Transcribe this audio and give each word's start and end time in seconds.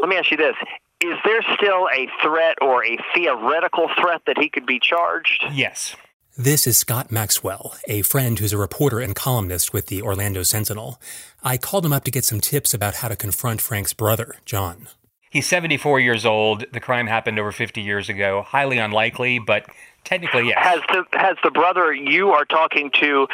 let 0.00 0.08
me 0.08 0.16
ask 0.16 0.30
you 0.30 0.36
this: 0.36 0.56
Is 1.00 1.16
there 1.24 1.42
still 1.54 1.88
a 1.92 2.08
threat 2.22 2.56
or 2.60 2.84
a 2.84 2.98
theoretical 3.14 3.88
threat 4.00 4.22
that 4.26 4.38
he 4.38 4.48
could 4.48 4.66
be 4.66 4.78
charged? 4.80 5.44
Yes. 5.52 5.96
This 6.40 6.68
is 6.68 6.76
Scott 6.76 7.10
Maxwell, 7.10 7.74
a 7.88 8.02
friend 8.02 8.38
who's 8.38 8.52
a 8.52 8.58
reporter 8.58 9.00
and 9.00 9.12
columnist 9.12 9.72
with 9.72 9.86
the 9.86 10.00
Orlando 10.00 10.44
Sentinel. 10.44 11.00
I 11.42 11.56
called 11.56 11.84
him 11.84 11.92
up 11.92 12.04
to 12.04 12.12
get 12.12 12.24
some 12.24 12.40
tips 12.40 12.72
about 12.72 12.94
how 12.94 13.08
to 13.08 13.16
confront 13.16 13.60
Frank's 13.60 13.92
brother, 13.92 14.36
John. 14.44 14.86
He's 15.30 15.48
74 15.48 15.98
years 15.98 16.24
old. 16.24 16.64
The 16.72 16.78
crime 16.78 17.06
happened 17.06 17.40
over 17.40 17.50
50 17.50 17.80
years 17.80 18.08
ago. 18.08 18.42
Highly 18.42 18.78
unlikely, 18.78 19.40
but 19.40 19.66
technically, 20.04 20.48
yes. 20.48 20.58
Has 20.64 20.80
the 20.88 21.18
has 21.18 21.36
the 21.42 21.50
brother 21.50 21.92
you 21.92 22.30
are 22.30 22.44
talking 22.44 22.90
to 23.00 23.26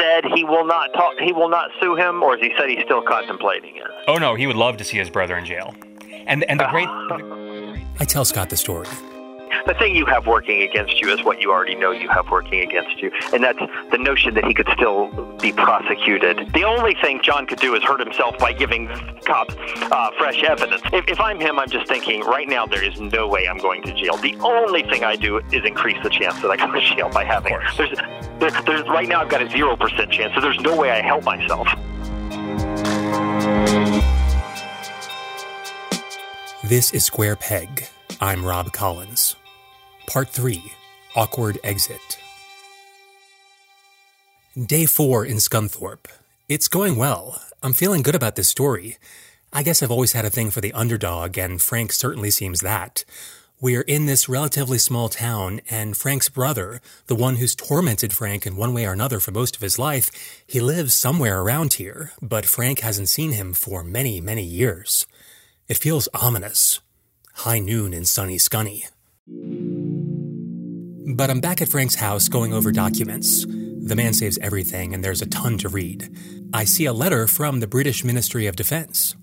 said 0.00 0.24
he 0.32 0.44
will 0.44 0.64
not 0.64 0.92
talk? 0.94 1.18
He 1.18 1.32
will 1.32 1.50
not 1.50 1.70
sue 1.80 1.96
him, 1.96 2.22
or 2.22 2.36
has 2.36 2.40
he 2.40 2.54
said 2.56 2.70
he's 2.70 2.84
still 2.84 3.02
contemplating 3.02 3.76
it? 3.76 3.88
Oh 4.06 4.16
no, 4.16 4.34
he 4.34 4.46
would 4.46 4.56
love 4.56 4.76
to 4.76 4.84
see 4.84 4.98
his 4.98 5.10
brother 5.10 5.36
in 5.36 5.44
jail. 5.44 5.74
And 6.26 6.44
and 6.44 6.60
the 6.60 6.66
great. 6.66 6.88
I 8.00 8.04
tell 8.04 8.24
Scott 8.24 8.50
the 8.50 8.56
story. 8.56 8.88
The 9.66 9.74
thing 9.74 9.94
you 9.94 10.06
have 10.06 10.26
working 10.26 10.62
against 10.62 11.00
you 11.00 11.12
is 11.12 11.22
what 11.22 11.40
you 11.40 11.52
already 11.52 11.76
know 11.76 11.92
you 11.92 12.08
have 12.08 12.30
working 12.30 12.60
against 12.60 13.00
you, 13.00 13.12
and 13.32 13.44
that's 13.44 13.60
the 13.92 13.98
notion 13.98 14.34
that 14.34 14.44
he 14.44 14.54
could 14.54 14.68
still 14.74 15.08
be 15.40 15.52
prosecuted. 15.52 16.52
The 16.52 16.64
only 16.64 16.94
thing 16.94 17.20
John 17.22 17.46
could 17.46 17.60
do 17.60 17.76
is 17.76 17.82
hurt 17.84 18.00
himself 18.00 18.38
by 18.38 18.54
giving 18.54 18.88
cops 19.24 19.54
uh, 19.56 20.10
fresh 20.18 20.42
evidence. 20.42 20.82
If, 20.92 21.06
if 21.06 21.20
I'm 21.20 21.38
him, 21.38 21.60
I'm 21.60 21.68
just 21.68 21.86
thinking 21.86 22.22
right 22.22 22.48
now 22.48 22.66
there 22.66 22.82
is 22.82 23.00
no 23.00 23.28
way 23.28 23.46
I'm 23.46 23.58
going 23.58 23.82
to 23.84 23.94
jail. 23.94 24.16
The 24.16 24.34
only 24.40 24.82
thing 24.82 25.04
I 25.04 25.14
do 25.14 25.38
is 25.52 25.64
increase 25.64 26.02
the 26.02 26.10
chance 26.10 26.40
that 26.42 26.50
I 26.50 26.56
go 26.56 26.72
to 26.72 26.80
jail 26.80 27.10
by 27.10 27.24
having. 27.24 27.56
There's, 27.76 27.96
there, 28.40 28.50
there's 28.62 28.88
right 28.88 29.06
now 29.06 29.20
I've 29.20 29.28
got 29.28 29.42
a 29.42 29.50
zero 29.50 29.76
percent 29.76 30.10
chance, 30.10 30.34
so 30.34 30.40
there's 30.40 30.60
no 30.60 30.74
way 30.76 30.90
I 30.90 31.02
help 31.02 31.22
myself. 31.22 31.68
This 36.72 36.94
is 36.94 37.04
Square 37.04 37.36
Peg. 37.36 37.86
I'm 38.18 38.46
Rob 38.46 38.72
Collins. 38.72 39.36
Part 40.06 40.30
3 40.30 40.72
Awkward 41.14 41.58
Exit. 41.62 42.18
Day 44.56 44.86
4 44.86 45.26
in 45.26 45.36
Scunthorpe. 45.36 46.06
It's 46.48 46.68
going 46.68 46.96
well. 46.96 47.42
I'm 47.62 47.74
feeling 47.74 48.00
good 48.00 48.14
about 48.14 48.36
this 48.36 48.48
story. 48.48 48.96
I 49.52 49.62
guess 49.62 49.82
I've 49.82 49.90
always 49.90 50.12
had 50.12 50.24
a 50.24 50.30
thing 50.30 50.50
for 50.50 50.62
the 50.62 50.72
underdog, 50.72 51.36
and 51.36 51.60
Frank 51.60 51.92
certainly 51.92 52.30
seems 52.30 52.60
that. 52.60 53.04
We're 53.60 53.82
in 53.82 54.06
this 54.06 54.26
relatively 54.26 54.78
small 54.78 55.10
town, 55.10 55.60
and 55.68 55.94
Frank's 55.94 56.30
brother, 56.30 56.80
the 57.06 57.14
one 57.14 57.36
who's 57.36 57.54
tormented 57.54 58.14
Frank 58.14 58.46
in 58.46 58.56
one 58.56 58.72
way 58.72 58.86
or 58.86 58.94
another 58.94 59.20
for 59.20 59.30
most 59.30 59.56
of 59.56 59.60
his 59.60 59.78
life, 59.78 60.10
he 60.46 60.58
lives 60.58 60.94
somewhere 60.94 61.42
around 61.42 61.74
here, 61.74 62.12
but 62.22 62.46
Frank 62.46 62.80
hasn't 62.80 63.10
seen 63.10 63.32
him 63.32 63.52
for 63.52 63.84
many, 63.84 64.22
many 64.22 64.42
years. 64.42 65.04
It 65.68 65.76
feels 65.76 66.08
ominous. 66.12 66.80
High 67.34 67.60
noon 67.60 67.94
in 67.94 68.04
sunny 68.04 68.36
Scunny. 68.36 68.88
But 71.14 71.30
I'm 71.30 71.40
back 71.40 71.62
at 71.62 71.68
Frank's 71.68 71.94
house 71.94 72.28
going 72.28 72.52
over 72.52 72.72
documents. 72.72 73.46
The 73.46 73.94
man 73.94 74.12
saves 74.12 74.38
everything, 74.38 74.92
and 74.92 75.04
there's 75.04 75.22
a 75.22 75.28
ton 75.28 75.58
to 75.58 75.68
read. 75.68 76.14
I 76.52 76.64
see 76.64 76.84
a 76.84 76.92
letter 76.92 77.26
from 77.26 77.60
the 77.60 77.66
British 77.68 78.04
Ministry 78.04 78.46
of 78.46 78.56
Defense. 78.56 79.14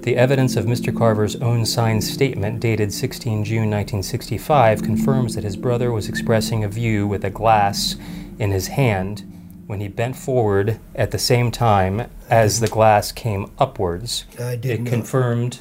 The 0.00 0.16
evidence 0.16 0.56
of 0.56 0.66
Mr. 0.66 0.94
Carver's 0.94 1.36
own 1.36 1.64
signed 1.64 2.02
statement 2.02 2.60
dated 2.60 2.92
16 2.92 3.44
June 3.44 3.70
1965 3.70 4.82
confirms 4.82 5.34
that 5.34 5.44
his 5.44 5.56
brother 5.56 5.92
was 5.92 6.08
expressing 6.08 6.64
a 6.64 6.68
view 6.68 7.06
with 7.06 7.24
a 7.24 7.30
glass 7.30 7.96
in 8.38 8.50
his 8.50 8.66
hand 8.66 9.22
when 9.66 9.80
he 9.80 9.88
bent 9.88 10.16
forward 10.16 10.78
at 10.94 11.12
the 11.12 11.18
same 11.18 11.50
time 11.50 12.10
as 12.28 12.60
the 12.60 12.68
glass 12.68 13.12
came 13.12 13.50
upwards. 13.58 14.24
I 14.38 14.56
did 14.56 14.72
it 14.72 14.82
not. 14.82 14.90
confirmed 14.90 15.60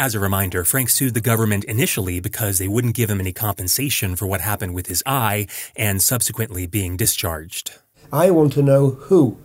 As 0.00 0.14
a 0.14 0.20
reminder, 0.20 0.64
Frank 0.64 0.90
sued 0.90 1.14
the 1.14 1.20
government 1.20 1.64
initially 1.64 2.20
because 2.20 2.58
they 2.58 2.68
wouldn't 2.68 2.94
give 2.94 3.10
him 3.10 3.20
any 3.20 3.32
compensation 3.32 4.16
for 4.16 4.26
what 4.26 4.40
happened 4.40 4.74
with 4.74 4.86
his 4.86 5.02
eye 5.06 5.46
and 5.76 6.02
subsequently 6.02 6.66
being 6.66 6.96
discharged. 6.96 7.72
I 8.12 8.30
want 8.30 8.52
to 8.54 8.62
know 8.62 8.90
who 8.90 9.38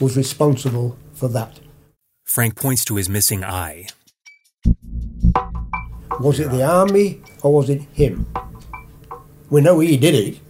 was 0.00 0.16
responsible 0.16 0.96
for 1.14 1.28
that. 1.28 1.60
Frank 2.24 2.56
points 2.56 2.84
to 2.86 2.96
his 2.96 3.08
missing 3.08 3.44
eye. 3.44 3.86
Was 6.20 6.40
it 6.40 6.50
the 6.50 6.64
army 6.64 7.20
or 7.42 7.54
was 7.54 7.70
it 7.70 7.82
him? 7.92 8.26
We 9.50 9.60
know 9.60 9.78
he 9.80 9.96
did 9.96 10.14
it, 10.14 10.40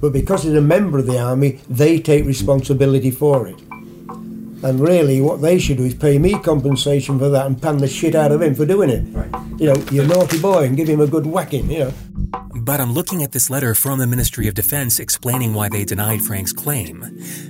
but 0.00 0.12
because 0.12 0.42
he's 0.42 0.54
a 0.54 0.60
member 0.60 0.98
of 0.98 1.06
the 1.06 1.18
army, 1.18 1.60
they 1.68 1.98
take 1.98 2.26
responsibility 2.26 3.10
for 3.10 3.48
it. 3.48 3.63
And 4.64 4.80
really, 4.80 5.20
what 5.20 5.42
they 5.42 5.58
should 5.58 5.76
do 5.76 5.84
is 5.84 5.92
pay 5.92 6.18
me 6.18 6.38
compensation 6.38 7.18
for 7.18 7.28
that 7.28 7.44
and 7.44 7.60
pan 7.60 7.76
the 7.76 7.86
shit 7.86 8.14
out 8.14 8.32
of 8.32 8.40
him 8.40 8.54
for 8.54 8.64
doing 8.64 8.88
it. 8.88 9.04
Right. 9.12 9.60
You 9.60 9.74
know, 9.74 9.84
you 9.92 10.06
naughty 10.06 10.40
boy, 10.40 10.64
and 10.64 10.74
give 10.74 10.88
him 10.88 11.02
a 11.02 11.06
good 11.06 11.26
whacking, 11.26 11.70
you 11.70 11.80
know. 11.80 11.92
But 12.56 12.80
I'm 12.80 12.94
looking 12.94 13.22
at 13.22 13.32
this 13.32 13.50
letter 13.50 13.74
from 13.74 13.98
the 13.98 14.06
Ministry 14.06 14.48
of 14.48 14.54
Defense 14.54 14.98
explaining 14.98 15.52
why 15.52 15.68
they 15.68 15.84
denied 15.84 16.22
Frank's 16.22 16.54
claim. 16.54 17.04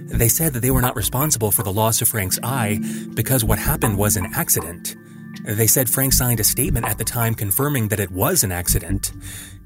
They 0.06 0.28
said 0.28 0.54
that 0.54 0.60
they 0.60 0.72
were 0.72 0.82
not 0.82 0.96
responsible 0.96 1.52
for 1.52 1.62
the 1.62 1.72
loss 1.72 2.02
of 2.02 2.08
Frank's 2.08 2.40
eye 2.42 2.80
because 3.14 3.44
what 3.44 3.60
happened 3.60 3.96
was 3.96 4.16
an 4.16 4.26
accident. 4.34 4.96
They 5.44 5.68
said 5.68 5.88
Frank 5.88 6.14
signed 6.14 6.40
a 6.40 6.44
statement 6.44 6.86
at 6.86 6.98
the 6.98 7.04
time 7.04 7.34
confirming 7.34 7.88
that 7.88 8.00
it 8.00 8.10
was 8.10 8.42
an 8.42 8.50
accident. 8.50 9.12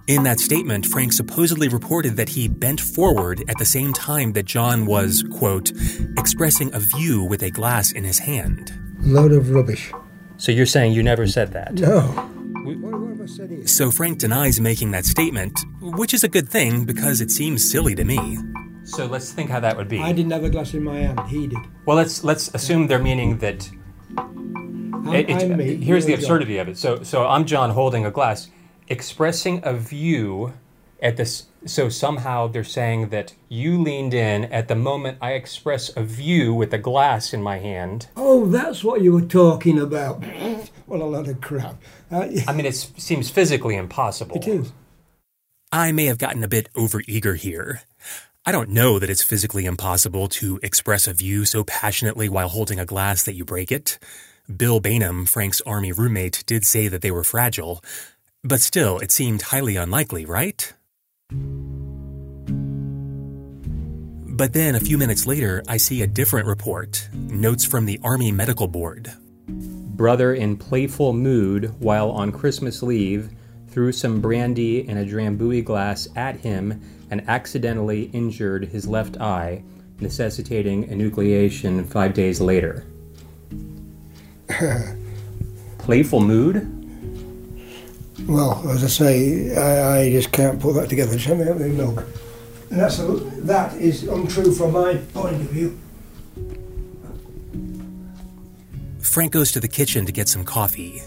In 0.09 0.23
that 0.23 0.41
statement, 0.41 0.87
Frank 0.87 1.13
supposedly 1.13 1.69
reported 1.69 2.17
that 2.17 2.31
he 2.31 2.49
bent 2.49 2.81
forward 2.81 3.45
at 3.49 3.59
the 3.59 3.67
same 3.67 3.93
time 3.93 4.33
that 4.33 4.47
John 4.47 4.87
was, 4.87 5.23
quote, 5.31 5.71
expressing 6.17 6.73
a 6.75 6.79
view 6.81 7.23
with 7.25 7.43
a 7.43 7.51
glass 7.51 7.93
in 7.93 8.05
his 8.05 8.19
hand. 8.21 8.73
Load 9.01 9.33
of 9.33 9.51
rubbish. 9.51 9.93
So 10.39 10.51
you're 10.51 10.65
saying 10.65 10.93
you 10.93 11.03
never 11.03 11.27
said 11.27 11.53
that? 11.53 11.75
No. 11.75 12.01
What, 12.01 12.79
what 12.79 13.11
have 13.11 13.21
I 13.21 13.27
said 13.27 13.51
here? 13.51 13.67
So 13.67 13.91
Frank 13.91 14.19
denies 14.19 14.61
making 14.63 14.93
that 14.93 15.05
statement, 15.05 15.59
which 15.83 16.15
is 16.15 16.25
a 16.25 16.29
good 16.29 16.49
thing 16.49 16.87
because 16.87 17.21
it 17.21 17.31
seems 17.31 17.69
silly 17.71 17.95
to 17.95 18.05
me. 18.05 18.39
So 18.85 19.05
let's 19.05 19.31
think 19.31 19.51
how 19.51 19.61
that 19.61 19.77
would 19.77 19.89
be. 19.89 19.99
I 20.01 20.13
didn't 20.13 20.33
have 20.33 20.43
a 20.45 20.49
glass 20.49 20.73
in 20.73 20.83
my 20.85 21.01
hand, 21.01 21.21
he 21.29 21.49
did. 21.49 21.59
Well, 21.85 21.99
let's 21.99 22.25
let's 22.25 22.49
assume 22.55 22.87
they're 22.87 22.99
meaning 22.99 23.37
that. 23.39 23.69
It- 25.11 25.29
it- 25.31 25.43
I'm 25.43 25.57
me, 25.59 25.77
here's 25.77 26.05
the 26.07 26.13
you're 26.13 26.17
John. 26.19 26.25
absurdity 26.25 26.57
of 26.59 26.69
it. 26.69 26.79
So 26.79 27.03
so 27.03 27.27
I'm 27.27 27.45
John 27.45 27.71
holding 27.71 28.07
a 28.07 28.11
glass, 28.11 28.49
expressing 28.89 29.61
a 29.65 29.75
view 29.75 30.55
at 31.01 31.17
this. 31.17 31.47
So 31.67 31.89
somehow 31.89 32.47
they're 32.49 32.65
saying 32.65 33.09
that 33.09 33.35
you 33.49 33.81
leaned 33.81 34.15
in 34.15 34.45
at 34.47 34.69
the 34.69 34.75
moment 34.75 35.19
I 35.21 35.33
express 35.33 35.95
a 35.97 36.03
view 36.03 36.55
with 36.55 36.73
a 36.73 36.79
glass 36.79 37.33
in 37.33 37.43
my 37.43 37.59
hand. 37.59 38.09
Oh, 38.17 38.47
that's 38.47 38.85
what 38.85 39.03
you 39.03 39.13
were 39.13 39.23
talking 39.23 39.79
about. 39.79 40.25
what 40.87 41.01
a 41.01 41.05
lot 41.05 41.29
of 41.29 41.41
crap. 41.41 41.77
Uh, 42.11 42.29
I 42.47 42.53
mean, 42.53 42.67
it 42.67 42.75
seems 42.75 43.31
physically 43.31 43.77
impossible. 43.77 44.37
it 44.37 44.47
is. 44.47 44.73
I 45.71 45.93
may 45.93 46.07
have 46.07 46.19
gotten 46.19 46.43
a 46.43 46.49
bit 46.49 46.73
overeager 46.75 47.37
here. 47.37 47.83
I 48.47 48.53
don't 48.53 48.71
know 48.71 48.99
that 48.99 49.11
it's 49.11 49.23
physically 49.23 49.67
impossible 49.67 50.29
to 50.29 50.59
express 50.63 51.07
a 51.07 51.13
view 51.13 51.45
so 51.45 51.65
passionately 51.65 52.31
while 52.31 52.49
holding 52.49 52.81
a 52.81 52.87
glass 52.87 53.23
that 53.25 53.35
you 53.35 53.45
break 53.45 53.71
it. 53.71 53.99
Bill 54.55 54.81
Bainham, 54.81 55.29
Frank's 55.29 55.61
army 55.67 55.93
roommate, 55.93 56.43
did 56.47 56.65
say 56.65 56.89
that 56.89 57.03
they 57.03 57.11
were 57.11 57.25
fragile, 57.25 57.85
but 58.45 58.61
still, 58.61 58.99
it 58.99 59.11
seemed 59.11 59.43
highly 59.43 59.77
unlikely, 59.77 60.25
right? 60.25 60.73
But 64.39 64.53
then, 64.53 64.77
a 64.77 64.81
few 64.81 64.97
minutes 64.97 65.27
later, 65.27 65.65
I 65.67 65.79
see 65.79 66.03
a 66.03 66.07
different 66.07 66.47
report 66.47 67.09
notes 67.13 67.65
from 67.65 67.87
the 67.87 67.99
Army 68.05 68.31
Medical 68.31 68.69
Board. 68.69 69.13
Brother 69.49 70.33
in 70.33 70.57
playful 70.57 71.13
mood 71.13 71.75
while 71.81 72.13
on 72.13 72.31
Christmas 72.31 72.81
leave 72.85 73.31
threw 73.67 73.91
some 73.91 74.21
brandy 74.21 74.89
in 74.89 74.97
a 74.99 75.05
Drambuie 75.05 75.65
glass 75.65 76.07
at 76.15 76.37
him 76.37 76.81
and 77.11 77.29
accidentally 77.29 78.05
injured 78.13 78.67
his 78.67 78.87
left 78.87 79.17
eye, 79.17 79.65
necessitating 79.99 80.87
enucleation 80.87 81.85
five 81.85 82.15
days 82.15 82.41
later. 82.41 82.87
playful 85.79 86.21
mood? 86.21 86.78
Well, 88.27 88.69
as 88.69 88.83
I 88.83 88.89
say, 88.89 89.57
I, 89.57 90.01
I 90.01 90.11
just 90.11 90.33
can't 90.33 90.61
put 90.61 90.75
that 90.75 90.89
together. 90.89 91.17
Let 91.17 91.59
me 91.59 91.67
a 91.67 91.87
look. 91.87 92.07
And 92.71 92.81
that's 92.81 92.99
a, 92.99 93.07
that 93.47 93.77
is 93.77 94.03
untrue 94.05 94.53
from 94.53 94.73
my 94.73 94.97
point 95.15 95.37
of 95.37 95.51
view. 95.51 95.79
Frank 99.01 99.33
goes 99.33 99.53
to 99.53 99.61
the 99.61 99.69
kitchen 99.69 100.05
to 100.05 100.13
get 100.13 100.29
some 100.29 100.45
coffee. 100.45 101.01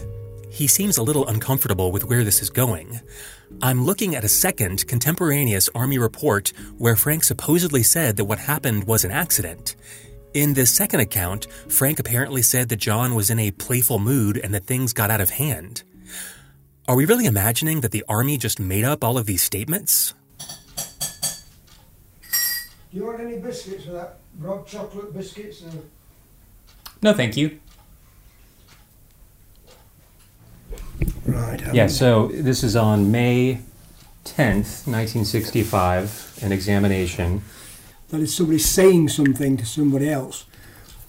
He 0.50 0.66
seems 0.66 0.98
a 0.98 1.02
little 1.02 1.26
uncomfortable 1.28 1.92
with 1.92 2.04
where 2.04 2.24
this 2.24 2.42
is 2.42 2.50
going. 2.50 3.00
I'm 3.62 3.84
looking 3.84 4.14
at 4.16 4.24
a 4.24 4.28
second 4.28 4.86
contemporaneous 4.86 5.68
Army 5.74 5.98
report 5.98 6.52
where 6.78 6.96
Frank 6.96 7.24
supposedly 7.24 7.82
said 7.82 8.16
that 8.16 8.24
what 8.24 8.38
happened 8.38 8.84
was 8.84 9.04
an 9.04 9.10
accident. 9.10 9.76
In 10.34 10.54
this 10.54 10.74
second 10.74 11.00
account, 11.00 11.46
Frank 11.68 11.98
apparently 11.98 12.42
said 12.42 12.68
that 12.70 12.76
John 12.76 13.14
was 13.14 13.30
in 13.30 13.38
a 13.38 13.50
playful 13.52 13.98
mood 13.98 14.38
and 14.38 14.52
that 14.54 14.64
things 14.64 14.92
got 14.92 15.10
out 15.10 15.20
of 15.20 15.30
hand. 15.30 15.84
Are 16.92 16.94
we 16.94 17.06
really 17.06 17.24
imagining 17.24 17.80
that 17.80 17.90
the 17.90 18.04
Army 18.06 18.36
just 18.36 18.60
made 18.60 18.84
up 18.84 19.02
all 19.02 19.16
of 19.16 19.24
these 19.24 19.42
statements? 19.42 20.12
Do 21.08 22.98
you 22.98 23.06
want 23.06 23.18
any 23.18 23.38
biscuits 23.38 23.86
for 23.86 23.92
that? 23.92 24.18
Rob 24.38 24.66
chocolate 24.66 25.14
biscuits? 25.14 25.64
No, 27.00 27.14
thank 27.14 27.34
you. 27.34 27.58
Right. 31.24 31.66
Um, 31.66 31.74
yeah, 31.74 31.86
so 31.86 32.26
this 32.26 32.62
is 32.62 32.76
on 32.76 33.10
May 33.10 33.62
10th, 34.26 34.86
1965, 34.86 36.40
an 36.42 36.52
examination. 36.52 37.40
That 38.10 38.20
is 38.20 38.36
somebody 38.36 38.58
saying 38.58 39.08
something 39.08 39.56
to 39.56 39.64
somebody 39.64 40.10
else 40.10 40.44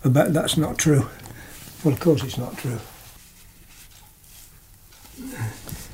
about 0.06 0.32
that's 0.32 0.56
not 0.56 0.78
true. 0.78 1.10
Well, 1.84 1.94
of 1.94 2.00
course 2.00 2.24
it's 2.24 2.38
not 2.38 2.58
true. 2.58 2.80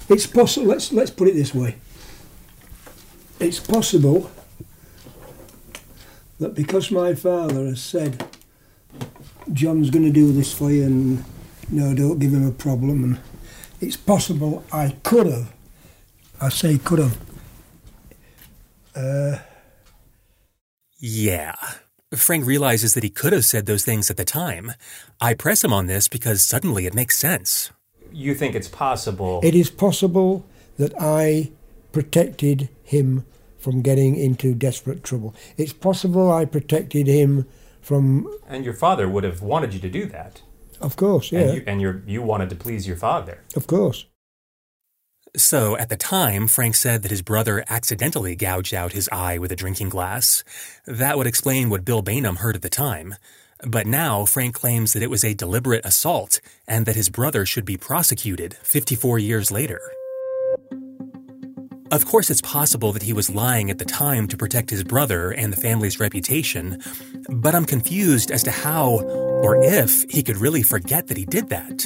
It's 0.09 0.25
possible. 0.27 0.67
Let's 0.67 0.91
let's 0.91 1.11
put 1.11 1.27
it 1.27 1.35
this 1.35 1.53
way. 1.53 1.75
It's 3.39 3.59
possible 3.59 4.29
that 6.39 6.55
because 6.55 6.91
my 6.91 7.13
father 7.15 7.65
has 7.65 7.81
said 7.81 8.25
John's 9.53 9.89
going 9.89 10.05
to 10.05 10.11
do 10.11 10.31
this 10.31 10.51
for 10.53 10.71
you, 10.71 10.83
and 10.83 11.23
no, 11.69 11.93
don't 11.93 12.19
give 12.19 12.33
him 12.33 12.47
a 12.47 12.51
problem, 12.51 13.03
and 13.03 13.19
it's 13.79 13.97
possible 13.97 14.63
I 14.71 14.95
could 15.03 15.27
have. 15.27 15.53
I 16.41 16.49
say 16.49 16.77
could 16.77 16.99
have. 16.99 17.17
Uh, 18.95 19.37
Yeah. 20.99 21.55
Frank 22.15 22.45
realizes 22.45 22.93
that 22.95 23.03
he 23.03 23.09
could 23.09 23.33
have 23.33 23.45
said 23.45 23.65
those 23.65 23.85
things 23.85 24.09
at 24.09 24.17
the 24.17 24.25
time. 24.25 24.73
I 25.21 25.33
press 25.33 25.63
him 25.63 25.71
on 25.71 25.85
this 25.85 26.07
because 26.07 26.41
suddenly 26.43 26.85
it 26.85 26.95
makes 26.95 27.17
sense. 27.17 27.71
You 28.11 28.33
think 28.35 28.55
it's 28.55 28.67
possible? 28.67 29.39
It 29.43 29.55
is 29.55 29.69
possible 29.69 30.45
that 30.77 30.93
I 30.99 31.51
protected 31.91 32.69
him 32.83 33.25
from 33.57 33.81
getting 33.81 34.15
into 34.15 34.53
desperate 34.53 35.03
trouble. 35.03 35.35
It's 35.57 35.73
possible 35.73 36.31
I 36.31 36.45
protected 36.45 37.07
him 37.07 37.45
from, 37.81 38.27
and 38.47 38.63
your 38.63 38.73
father 38.73 39.09
would 39.09 39.23
have 39.23 39.41
wanted 39.41 39.73
you 39.73 39.79
to 39.81 39.89
do 39.89 40.05
that. 40.07 40.41
of 40.81 40.95
course, 40.95 41.31
yeah, 41.31 41.39
And, 41.41 41.53
you, 41.55 41.63
and 41.67 41.81
you're, 41.81 42.01
you 42.05 42.21
wanted 42.21 42.49
to 42.51 42.55
please 42.55 42.87
your 42.87 42.97
father. 42.97 43.43
of 43.55 43.67
course. 43.67 44.05
So, 45.35 45.77
at 45.77 45.89
the 45.89 45.95
time, 45.97 46.47
Frank 46.47 46.73
said 46.75 47.03
that 47.03 47.11
his 47.11 47.21
brother 47.21 47.63
accidentally 47.69 48.35
gouged 48.35 48.73
out 48.73 48.93
his 48.93 49.07
eye 49.11 49.37
with 49.37 49.51
a 49.51 49.55
drinking 49.55 49.89
glass. 49.89 50.43
That 50.87 51.17
would 51.19 51.27
explain 51.27 51.69
what 51.69 51.85
Bill 51.85 52.01
Bainham 52.01 52.37
heard 52.37 52.55
at 52.55 52.63
the 52.63 52.69
time. 52.69 53.13
But 53.67 53.87
now, 53.87 54.25
Frank 54.25 54.55
claims 54.55 54.93
that 54.93 55.03
it 55.03 55.09
was 55.09 55.23
a 55.23 55.33
deliberate 55.33 55.85
assault 55.85 56.39
and 56.67 56.85
that 56.85 56.95
his 56.95 57.09
brother 57.09 57.45
should 57.45 57.65
be 57.65 57.75
prosecuted 57.75 58.53
54 58.53 59.19
years 59.19 59.51
later. 59.51 59.81
Of 61.91 62.05
course, 62.05 62.29
it's 62.29 62.41
possible 62.41 62.93
that 62.93 63.01
he 63.01 63.13
was 63.13 63.31
lying 63.31 63.71
at 63.71 63.79
the 63.79 63.85
time 63.85 64.27
to 64.27 64.37
protect 64.37 64.69
his 64.69 64.83
brother 64.83 65.31
and 65.31 65.51
the 65.51 65.59
family's 65.59 65.99
reputation, 65.99 66.81
but 67.29 67.55
I'm 67.55 67.65
confused 67.65 68.31
as 68.31 68.43
to 68.43 68.51
how 68.51 68.99
or 68.99 69.57
if 69.63 70.03
he 70.09 70.21
could 70.21 70.37
really 70.37 70.61
forget 70.61 71.07
that 71.07 71.17
he 71.17 71.25
did 71.25 71.49
that. 71.49 71.85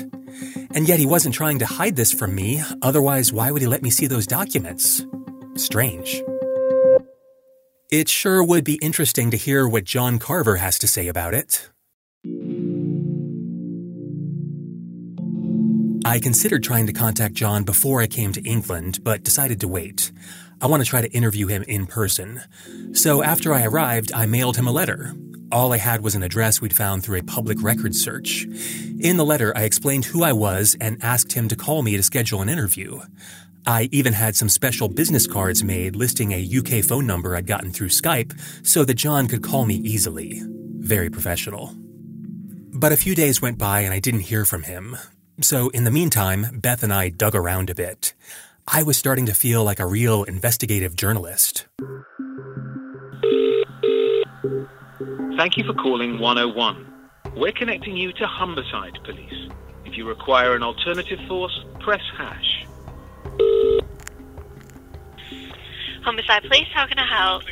And 0.75 0.89
yet 0.89 0.99
he 0.99 1.05
wasn't 1.05 1.35
trying 1.35 1.59
to 1.59 1.65
hide 1.65 1.95
this 1.95 2.11
from 2.11 2.35
me, 2.35 2.61
otherwise, 2.81 3.31
why 3.31 3.49
would 3.49 3.61
he 3.61 3.67
let 3.67 3.81
me 3.81 3.89
see 3.89 4.07
those 4.07 4.27
documents? 4.27 5.05
Strange. 5.55 6.21
It 7.93 8.09
sure 8.09 8.43
would 8.43 8.63
be 8.63 8.79
interesting 8.81 9.29
to 9.29 9.37
hear 9.37 9.67
what 9.67 9.83
John 9.83 10.17
Carver 10.17 10.55
has 10.55 10.79
to 10.79 10.87
say 10.87 11.07
about 11.07 11.35
it. 11.35 11.69
I 16.03 16.17
considered 16.19 16.63
trying 16.63 16.87
to 16.87 16.93
contact 16.93 17.35
John 17.35 17.63
before 17.63 18.01
I 18.01 18.07
came 18.07 18.31
to 18.31 18.41
England, 18.41 19.03
but 19.03 19.21
decided 19.21 19.59
to 19.59 19.67
wait. 19.67 20.11
I 20.59 20.65
want 20.65 20.83
to 20.83 20.89
try 20.89 21.01
to 21.01 21.11
interview 21.11 21.45
him 21.45 21.61
in 21.67 21.85
person. 21.85 22.41
So 22.93 23.21
after 23.21 23.53
I 23.53 23.63
arrived, 23.63 24.11
I 24.11 24.25
mailed 24.25 24.57
him 24.57 24.65
a 24.65 24.71
letter. 24.71 25.13
All 25.51 25.71
I 25.71 25.77
had 25.77 26.03
was 26.03 26.15
an 26.15 26.23
address 26.23 26.59
we'd 26.59 26.75
found 26.75 27.03
through 27.03 27.19
a 27.19 27.23
public 27.23 27.61
record 27.61 27.93
search. 27.93 28.47
In 28.99 29.17
the 29.17 29.23
letter, 29.23 29.55
I 29.55 29.65
explained 29.65 30.05
who 30.05 30.23
I 30.23 30.33
was 30.33 30.75
and 30.81 30.97
asked 31.03 31.33
him 31.33 31.47
to 31.47 31.55
call 31.55 31.83
me 31.83 31.95
to 31.95 32.01
schedule 32.01 32.41
an 32.41 32.49
interview. 32.49 33.01
I 33.65 33.87
even 33.93 34.11
had 34.11 34.35
some 34.35 34.49
special 34.49 34.89
business 34.89 35.25
cards 35.25 35.63
made 35.63 35.95
listing 35.95 36.33
a 36.33 36.49
UK 36.57 36.83
phone 36.83 37.07
number 37.07 37.35
I'd 37.35 37.47
gotten 37.47 37.71
through 37.71 37.89
Skype 37.89 38.37
so 38.67 38.83
that 38.83 38.95
John 38.95 39.27
could 39.27 39.41
call 39.41 39.65
me 39.65 39.75
easily. 39.75 40.41
Very 40.79 41.09
professional. 41.09 41.73
But 42.73 42.91
a 42.91 42.97
few 42.97 43.15
days 43.15 43.41
went 43.41 43.57
by 43.57 43.81
and 43.81 43.93
I 43.93 43.99
didn't 43.99 44.21
hear 44.21 44.43
from 44.43 44.63
him. 44.63 44.97
So 45.39 45.69
in 45.69 45.85
the 45.85 45.91
meantime, 45.91 46.59
Beth 46.59 46.83
and 46.83 46.93
I 46.93 47.07
dug 47.07 47.35
around 47.35 47.69
a 47.69 47.75
bit. 47.75 48.13
I 48.67 48.83
was 48.83 48.97
starting 48.97 49.25
to 49.27 49.33
feel 49.33 49.63
like 49.63 49.79
a 49.79 49.85
real 49.85 50.23
investigative 50.23 50.95
journalist. 50.97 51.65
Thank 55.37 55.57
you 55.57 55.63
for 55.63 55.73
calling 55.73 56.19
101. 56.19 56.85
We're 57.37 57.53
connecting 57.53 57.95
you 57.95 58.11
to 58.13 58.25
Humberside 58.25 59.03
Police. 59.05 59.49
If 59.85 59.97
you 59.97 60.07
require 60.07 60.53
an 60.55 60.63
alternative 60.63 61.19
force, 61.27 61.57
press 61.79 62.01
hash. 62.17 62.52
Humberside 66.05 66.41
Police, 66.41 66.67
how 66.73 66.85
can 66.87 66.99
I 66.99 67.07
help? 67.07 67.43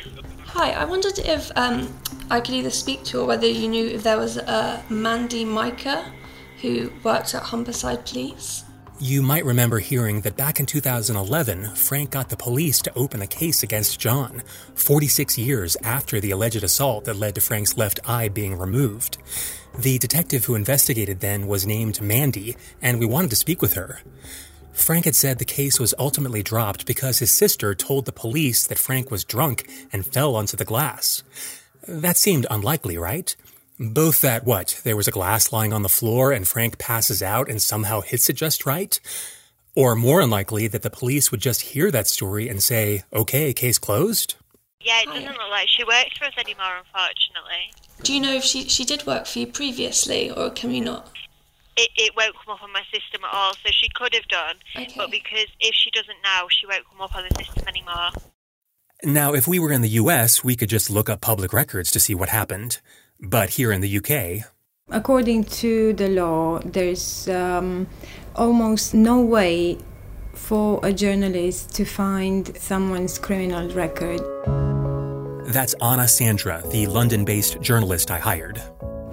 Hi, 0.46 0.72
I 0.72 0.84
wondered 0.84 1.18
if 1.18 1.50
um, 1.56 1.88
I 2.30 2.40
could 2.40 2.54
either 2.54 2.70
speak 2.70 3.04
to 3.04 3.20
or 3.20 3.26
whether 3.26 3.46
you 3.46 3.68
knew 3.68 3.86
if 3.86 4.02
there 4.02 4.18
was 4.18 4.36
a 4.36 4.84
Mandy 4.90 5.44
Micah 5.44 6.12
who 6.60 6.92
worked 7.02 7.34
at 7.34 7.42
Humberside 7.44 8.04
Police. 8.06 8.64
You 9.00 9.20
might 9.20 9.44
remember 9.44 9.80
hearing 9.80 10.20
that 10.20 10.36
back 10.36 10.60
in 10.60 10.66
2011, 10.66 11.74
Frank 11.74 12.10
got 12.10 12.28
the 12.28 12.36
police 12.36 12.80
to 12.82 12.94
open 12.94 13.20
a 13.20 13.26
case 13.26 13.64
against 13.64 13.98
John, 13.98 14.44
46 14.76 15.36
years 15.38 15.76
after 15.82 16.20
the 16.20 16.30
alleged 16.30 16.62
assault 16.62 17.06
that 17.06 17.16
led 17.16 17.34
to 17.34 17.40
Frank's 17.40 17.76
left 17.76 17.98
eye 18.08 18.28
being 18.28 18.56
removed. 18.56 19.18
The 19.76 19.98
detective 19.98 20.44
who 20.44 20.54
investigated 20.54 21.18
then 21.18 21.48
was 21.48 21.66
named 21.66 22.00
Mandy, 22.00 22.56
and 22.80 23.00
we 23.00 23.06
wanted 23.06 23.30
to 23.30 23.36
speak 23.36 23.60
with 23.60 23.74
her. 23.74 24.02
Frank 24.72 25.04
had 25.04 25.14
said 25.14 25.38
the 25.38 25.44
case 25.44 25.78
was 25.78 25.94
ultimately 25.98 26.42
dropped 26.42 26.86
because 26.86 27.18
his 27.18 27.30
sister 27.30 27.74
told 27.74 28.04
the 28.04 28.12
police 28.12 28.66
that 28.66 28.78
Frank 28.78 29.10
was 29.10 29.24
drunk 29.24 29.68
and 29.92 30.06
fell 30.06 30.34
onto 30.34 30.56
the 30.56 30.64
glass. 30.64 31.22
That 31.86 32.16
seemed 32.16 32.46
unlikely, 32.50 32.96
right? 32.98 33.34
Both 33.78 34.20
that 34.20 34.44
what, 34.44 34.80
there 34.84 34.96
was 34.96 35.08
a 35.08 35.12
glass 35.12 35.52
lying 35.52 35.72
on 35.72 35.82
the 35.82 35.88
floor 35.88 36.32
and 36.32 36.46
Frank 36.46 36.78
passes 36.78 37.22
out 37.22 37.48
and 37.48 37.60
somehow 37.60 38.00
hits 38.00 38.28
it 38.28 38.34
just 38.34 38.66
right? 38.66 38.98
Or 39.74 39.96
more 39.96 40.20
unlikely 40.20 40.68
that 40.68 40.82
the 40.82 40.90
police 40.90 41.30
would 41.30 41.40
just 41.40 41.62
hear 41.62 41.90
that 41.90 42.06
story 42.06 42.48
and 42.48 42.62
say, 42.62 43.04
okay, 43.12 43.52
case 43.52 43.78
closed? 43.78 44.34
Yeah, 44.80 45.00
it 45.02 45.06
doesn't 45.06 45.24
look 45.24 45.50
like 45.50 45.68
she 45.68 45.84
works 45.84 46.18
for 46.18 46.24
us 46.24 46.34
anymore, 46.36 46.78
unfortunately. 46.78 47.72
Do 48.02 48.12
you 48.12 48.20
know 48.20 48.34
if 48.34 48.42
she, 48.42 48.68
she 48.68 48.84
did 48.84 49.06
work 49.06 49.26
for 49.26 49.38
you 49.38 49.46
previously, 49.46 50.30
or 50.30 50.50
can 50.50 50.70
we 50.70 50.80
not? 50.80 51.08
It, 51.76 51.90
it 51.96 52.12
won't 52.16 52.34
come 52.34 52.54
up 52.54 52.62
on 52.62 52.72
my 52.72 52.82
system 52.92 53.24
at 53.24 53.32
all, 53.32 53.52
so 53.54 53.70
she 53.70 53.88
could 53.94 54.14
have 54.14 54.28
done. 54.28 54.56
Okay. 54.76 54.92
But 54.96 55.10
because 55.10 55.46
if 55.60 55.74
she 55.74 55.90
doesn't 55.90 56.18
now, 56.22 56.46
she 56.48 56.66
won't 56.66 56.84
come 56.90 57.00
up 57.00 57.14
on 57.16 57.24
the 57.28 57.44
system 57.44 57.66
anymore. 57.66 58.10
Now, 59.04 59.34
if 59.34 59.48
we 59.48 59.58
were 59.58 59.72
in 59.72 59.82
the 59.82 59.88
US, 59.88 60.44
we 60.44 60.54
could 60.54 60.68
just 60.68 60.90
look 60.90 61.08
up 61.08 61.20
public 61.20 61.52
records 61.52 61.90
to 61.92 62.00
see 62.00 62.14
what 62.14 62.28
happened. 62.28 62.80
But 63.20 63.50
here 63.50 63.72
in 63.72 63.80
the 63.80 63.98
UK, 63.98 64.46
According 64.90 65.44
to 65.44 65.94
the 65.94 66.08
law, 66.08 66.58
there's 66.58 67.28
um, 67.28 67.86
almost 68.36 68.92
no 68.92 69.20
way 69.22 69.78
for 70.34 70.80
a 70.82 70.92
journalist 70.92 71.74
to 71.76 71.84
find 71.84 72.54
someone's 72.56 73.18
criminal 73.18 73.68
record. 73.70 74.20
that's 75.46 75.74
Anna 75.74 76.08
Sandra, 76.08 76.62
the 76.70 76.86
London 76.86 77.24
based 77.24 77.60
journalist 77.60 78.10
I 78.10 78.18
hired. 78.18 78.60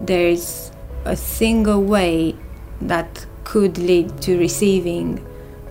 There's 0.01 0.71
a 1.05 1.15
single 1.15 1.83
way 1.83 2.35
that 2.81 3.25
could 3.43 3.77
lead 3.77 4.21
to 4.21 4.37
receiving 4.37 5.25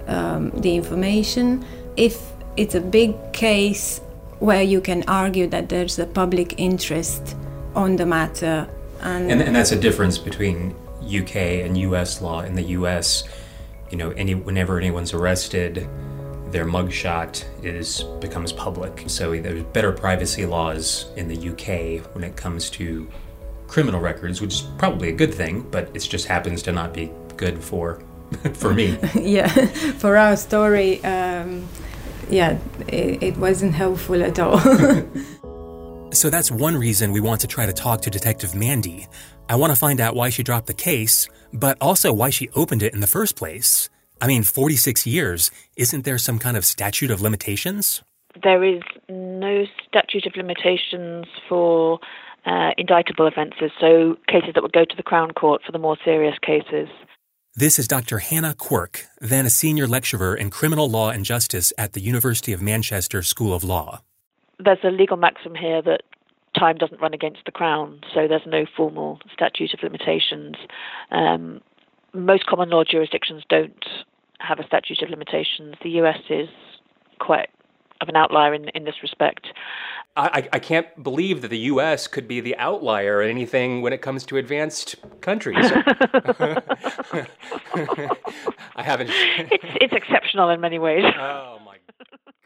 um, 0.07 0.51
the 0.51 0.75
information. 0.75 1.65
If 1.97 2.21
it's 2.57 2.75
a 2.75 2.81
big 2.81 3.15
case 3.33 4.01
where 4.41 4.63
you 4.63 4.81
can 4.81 5.05
argue 5.09 5.47
that 5.49 5.69
there's 5.69 5.99
a 5.99 6.07
public 6.07 6.55
interest 6.59 7.37
on 7.75 7.97
the 7.97 8.07
matter, 8.07 8.69
and, 9.01 9.31
And, 9.31 9.41
and 9.41 9.55
that's 9.55 9.73
a 9.73 9.79
difference 9.79 10.19
between 10.19 10.75
UK 11.03 11.37
and 11.65 11.79
US 11.79 12.21
law. 12.21 12.41
In 12.41 12.55
the 12.55 12.65
US, 12.79 13.25
you 13.91 13.97
know, 13.97 14.11
any 14.11 14.35
whenever 14.35 14.79
anyone's 14.79 15.13
arrested, 15.13 15.89
their 16.51 16.65
mugshot 16.65 17.45
is 17.63 18.03
becomes 18.21 18.53
public. 18.53 19.05
So 19.07 19.39
there's 19.41 19.63
better 19.63 19.93
privacy 19.93 20.47
laws 20.47 21.07
in 21.17 21.29
the 21.29 21.51
UK 21.51 22.15
when 22.15 22.25
it 22.25 22.37
comes 22.37 22.71
to 22.71 23.09
criminal 23.69 24.01
records, 24.01 24.41
which 24.41 24.55
is 24.55 24.61
probably 24.79 25.11
a 25.11 25.13
good 25.13 25.33
thing, 25.33 25.65
but 25.71 25.91
it 25.95 26.01
just 26.01 26.27
happens 26.27 26.63
to 26.63 26.73
not 26.73 26.93
be 26.93 27.13
good 27.37 27.63
for 27.63 28.03
for 28.55 28.75
me. 28.75 28.99
yeah, 29.15 29.49
for 29.99 30.17
our 30.17 30.37
story, 30.37 31.05
um, 31.05 31.69
yeah, 32.29 32.59
it, 32.89 33.23
it 33.23 33.37
wasn't 33.37 33.75
helpful 33.75 34.23
at 34.23 34.39
all. 34.39 34.59
So 36.11 36.31
that's 36.31 36.51
one 36.51 36.77
reason 36.77 37.13
we 37.13 37.21
want 37.21 37.43
to 37.43 37.47
try 37.47 37.67
to 37.67 37.73
talk 37.73 38.01
to 38.03 38.11
Detective 38.11 38.55
Mandy. 38.55 39.07
I 39.49 39.57
want 39.57 39.73
to 39.73 39.77
find 39.77 40.01
out 40.01 40.15
why 40.15 40.31
she 40.31 40.43
dropped 40.43 40.67
the 40.67 40.75
case, 40.75 41.29
but 41.53 41.77
also 41.81 42.13
why 42.13 42.31
she 42.31 42.49
opened 42.51 42.83
it 42.83 42.95
in 42.95 43.01
the 43.01 43.07
first 43.07 43.37
place. 43.37 43.89
I 44.21 44.27
mean, 44.27 44.43
46 44.43 45.07
years. 45.07 45.51
Isn't 45.77 46.05
there 46.05 46.19
some 46.19 46.39
kind 46.39 46.57
of 46.57 46.65
statute 46.65 47.11
of 47.11 47.21
limitations? 47.21 48.03
There 48.43 48.65
is 48.65 48.83
no 49.09 49.65
statute 49.87 50.27
of 50.27 50.35
limitations 50.37 51.27
for 51.49 52.01
uh, 52.45 52.71
indictable 52.77 53.27
offences, 53.27 53.71
so 53.81 54.17
cases 54.27 54.51
that 54.55 54.63
would 54.63 54.73
go 54.73 54.85
to 54.85 54.97
the 54.97 55.03
Crown 55.03 55.33
Court 55.33 55.63
for 55.65 55.73
the 55.73 55.79
more 55.79 55.97
serious 56.05 56.37
cases. 56.41 56.89
This 57.55 57.79
is 57.79 57.89
Dr. 57.89 58.19
Hannah 58.19 58.55
Quirk, 58.55 59.07
then 59.21 59.45
a 59.45 59.51
senior 59.51 59.87
lecturer 59.87 60.35
in 60.35 60.51
criminal 60.51 60.89
law 60.89 61.11
and 61.11 61.25
justice 61.25 61.73
at 61.77 61.93
the 61.93 62.01
University 62.01 62.53
of 62.53 62.63
Manchester 62.63 63.23
School 63.23 63.53
of 63.53 63.65
Law. 63.65 64.03
There's 64.59 64.79
a 64.85 64.91
legal 64.91 65.17
maxim 65.17 65.55
here 65.55 65.83
that 65.83 66.03
time 66.57 66.77
doesn't 66.77 67.01
run 67.01 67.15
against 67.15 67.41
the 67.47 67.53
Crown, 67.53 68.01
so 68.15 68.29
there's 68.29 68.47
no 68.47 68.65
formal 68.77 69.19
statute 69.33 69.75
of 69.75 69.83
limitations. 69.83 70.57
Um, 71.11 71.61
most 72.15 72.47
common 72.47 72.71
law 72.71 72.85
jurisdictions 72.85 73.43
don't 73.49 73.85
have 74.41 74.59
a 74.59 74.67
statute 74.67 75.03
of 75.03 75.11
limitations. 75.11 75.75
The 75.83 75.91
US 76.01 76.19
is 76.31 76.49
quite 77.19 77.49
of 78.01 78.09
an 78.09 78.17
outlier 78.17 78.55
in, 78.55 78.69
in 78.71 78.85
this 78.85 78.97
respect. 79.03 79.49
I, 80.17 80.49
I 80.53 80.59
can't 80.59 80.87
believe 81.01 81.43
that 81.43 81.49
the 81.49 81.59
U.S. 81.59 82.09
could 82.09 82.27
be 82.27 82.41
the 82.41 82.57
outlier 82.57 83.23
in 83.23 83.31
anything 83.31 83.83
when 83.83 83.93
it 83.93 84.03
comes 84.03 84.25
to 84.25 84.37
advanced 84.37 84.97
countries. 85.21 85.57
I 88.75 88.83
haven't. 88.83 89.11
it's, 89.39 89.65
it's 89.81 89.95
exceptional 89.95 90.51
in 90.51 90.61
many 90.61 90.81
ways. 90.81 91.05
Oh, 91.07 91.61
my 91.65 91.77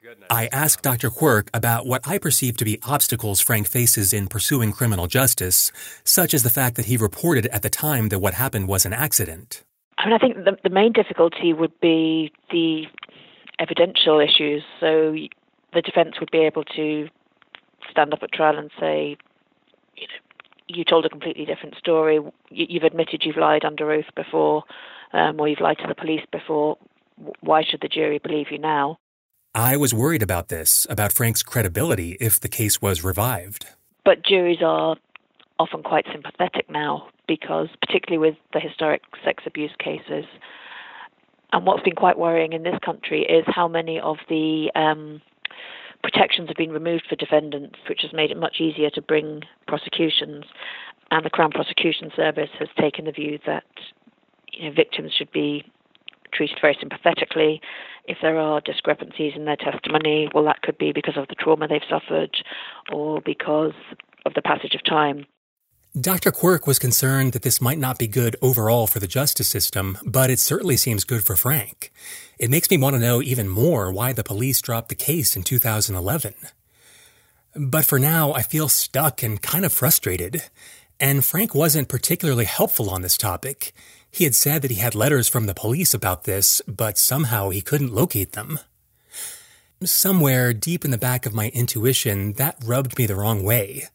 goodness. 0.02 0.26
I 0.28 0.50
asked 0.52 0.82
Dr. 0.82 1.08
Quirk 1.08 1.48
about 1.54 1.86
what 1.86 2.06
I 2.06 2.18
perceive 2.18 2.58
to 2.58 2.64
be 2.64 2.78
obstacles 2.82 3.40
Frank 3.40 3.66
faces 3.66 4.12
in 4.12 4.28
pursuing 4.28 4.72
criminal 4.72 5.06
justice, 5.06 5.72
such 6.04 6.34
as 6.34 6.42
the 6.42 6.50
fact 6.50 6.76
that 6.76 6.86
he 6.86 6.98
reported 6.98 7.46
at 7.46 7.62
the 7.62 7.70
time 7.70 8.10
that 8.10 8.18
what 8.18 8.34
happened 8.34 8.68
was 8.68 8.84
an 8.84 8.92
accident. 8.92 9.64
I 9.96 10.06
mean, 10.06 10.14
I 10.14 10.18
think 10.18 10.36
the, 10.44 10.58
the 10.62 10.70
main 10.70 10.92
difficulty 10.92 11.54
would 11.54 11.78
be 11.80 12.32
the 12.50 12.84
evidential 13.58 14.20
issues. 14.20 14.62
So 14.80 15.14
the 15.72 15.82
defence 15.82 16.20
would 16.20 16.30
be 16.30 16.38
able 16.38 16.64
to 16.64 17.08
stand 17.90 18.12
up 18.12 18.22
at 18.22 18.32
trial 18.32 18.58
and 18.58 18.70
say, 18.78 19.16
you 19.96 20.06
know, 20.06 20.14
you 20.68 20.84
told 20.84 21.04
a 21.04 21.08
completely 21.08 21.44
different 21.44 21.76
story. 21.76 22.20
You've 22.50 22.84
admitted 22.84 23.22
you've 23.24 23.36
lied 23.36 23.64
under 23.64 23.90
oath 23.92 24.14
before, 24.14 24.64
um, 25.12 25.40
or 25.40 25.48
you've 25.48 25.60
lied 25.60 25.78
to 25.78 25.88
the 25.88 25.94
police 25.94 26.24
before. 26.30 26.78
Why 27.40 27.62
should 27.62 27.80
the 27.80 27.88
jury 27.88 28.18
believe 28.18 28.46
you 28.50 28.58
now? 28.58 28.98
I 29.54 29.76
was 29.76 29.92
worried 29.92 30.22
about 30.22 30.48
this, 30.48 30.86
about 30.88 31.12
Frank's 31.12 31.42
credibility 31.42 32.16
if 32.20 32.40
the 32.40 32.48
case 32.48 32.80
was 32.80 33.04
revived. 33.04 33.66
But 34.04 34.24
juries 34.24 34.62
are 34.62 34.96
often 35.58 35.82
quite 35.82 36.06
sympathetic 36.10 36.70
now 36.70 37.08
because, 37.28 37.68
particularly 37.80 38.30
with 38.30 38.38
the 38.54 38.60
historic 38.60 39.02
sex 39.24 39.44
abuse 39.46 39.72
cases, 39.78 40.24
and 41.52 41.66
what's 41.66 41.82
been 41.82 41.94
quite 41.94 42.18
worrying 42.18 42.54
in 42.54 42.62
this 42.62 42.78
country 42.82 43.22
is 43.24 43.44
how 43.46 43.68
many 43.68 44.00
of 44.00 44.16
the 44.30 44.70
um, 44.74 45.20
protections 46.02 46.48
have 46.48 46.56
been 46.56 46.72
removed 46.72 47.04
for 47.08 47.16
defendants, 47.16 47.78
which 47.88 48.02
has 48.02 48.12
made 48.12 48.30
it 48.30 48.36
much 48.36 48.60
easier 48.60 48.90
to 48.90 49.02
bring 49.02 49.42
prosecutions. 49.66 50.44
And 51.10 51.24
the 51.24 51.30
Crown 51.30 51.50
Prosecution 51.50 52.10
Service 52.16 52.50
has 52.58 52.68
taken 52.78 53.04
the 53.04 53.12
view 53.12 53.38
that 53.46 53.64
you 54.52 54.68
know, 54.68 54.74
victims 54.74 55.12
should 55.16 55.30
be 55.30 55.64
treated 56.32 56.58
very 56.60 56.76
sympathetically. 56.80 57.60
If 58.06 58.18
there 58.22 58.38
are 58.38 58.60
discrepancies 58.60 59.34
in 59.36 59.44
their 59.44 59.56
testimony, 59.56 60.28
well, 60.34 60.44
that 60.44 60.62
could 60.62 60.78
be 60.78 60.92
because 60.92 61.16
of 61.16 61.28
the 61.28 61.34
trauma 61.34 61.68
they've 61.68 61.82
suffered 61.88 62.34
or 62.90 63.20
because 63.20 63.74
of 64.26 64.34
the 64.34 64.42
passage 64.42 64.74
of 64.74 64.84
time. 64.84 65.26
Dr. 66.00 66.32
Quirk 66.32 66.66
was 66.66 66.78
concerned 66.78 67.32
that 67.32 67.42
this 67.42 67.60
might 67.60 67.78
not 67.78 67.98
be 67.98 68.06
good 68.06 68.34
overall 68.40 68.86
for 68.86 68.98
the 68.98 69.06
justice 69.06 69.48
system, 69.48 69.98
but 70.06 70.30
it 70.30 70.38
certainly 70.38 70.78
seems 70.78 71.04
good 71.04 71.22
for 71.22 71.36
Frank. 71.36 71.92
It 72.38 72.48
makes 72.48 72.70
me 72.70 72.78
want 72.78 72.94
to 72.94 73.00
know 73.00 73.20
even 73.20 73.46
more 73.46 73.92
why 73.92 74.14
the 74.14 74.24
police 74.24 74.62
dropped 74.62 74.88
the 74.88 74.94
case 74.94 75.36
in 75.36 75.42
2011. 75.42 76.32
But 77.54 77.84
for 77.84 77.98
now, 77.98 78.32
I 78.32 78.40
feel 78.40 78.70
stuck 78.70 79.22
and 79.22 79.42
kind 79.42 79.66
of 79.66 79.72
frustrated. 79.74 80.44
And 80.98 81.26
Frank 81.26 81.54
wasn't 81.54 81.90
particularly 81.90 82.46
helpful 82.46 82.88
on 82.88 83.02
this 83.02 83.18
topic. 83.18 83.74
He 84.10 84.24
had 84.24 84.34
said 84.34 84.62
that 84.62 84.70
he 84.70 84.78
had 84.78 84.94
letters 84.94 85.28
from 85.28 85.44
the 85.44 85.52
police 85.52 85.92
about 85.92 86.24
this, 86.24 86.62
but 86.66 86.96
somehow 86.96 87.50
he 87.50 87.60
couldn't 87.60 87.92
locate 87.92 88.32
them. 88.32 88.60
Somewhere 89.84 90.54
deep 90.54 90.86
in 90.86 90.90
the 90.90 90.96
back 90.96 91.26
of 91.26 91.34
my 91.34 91.50
intuition, 91.50 92.32
that 92.34 92.56
rubbed 92.64 92.96
me 92.96 93.04
the 93.04 93.16
wrong 93.16 93.42
way. 93.42 93.88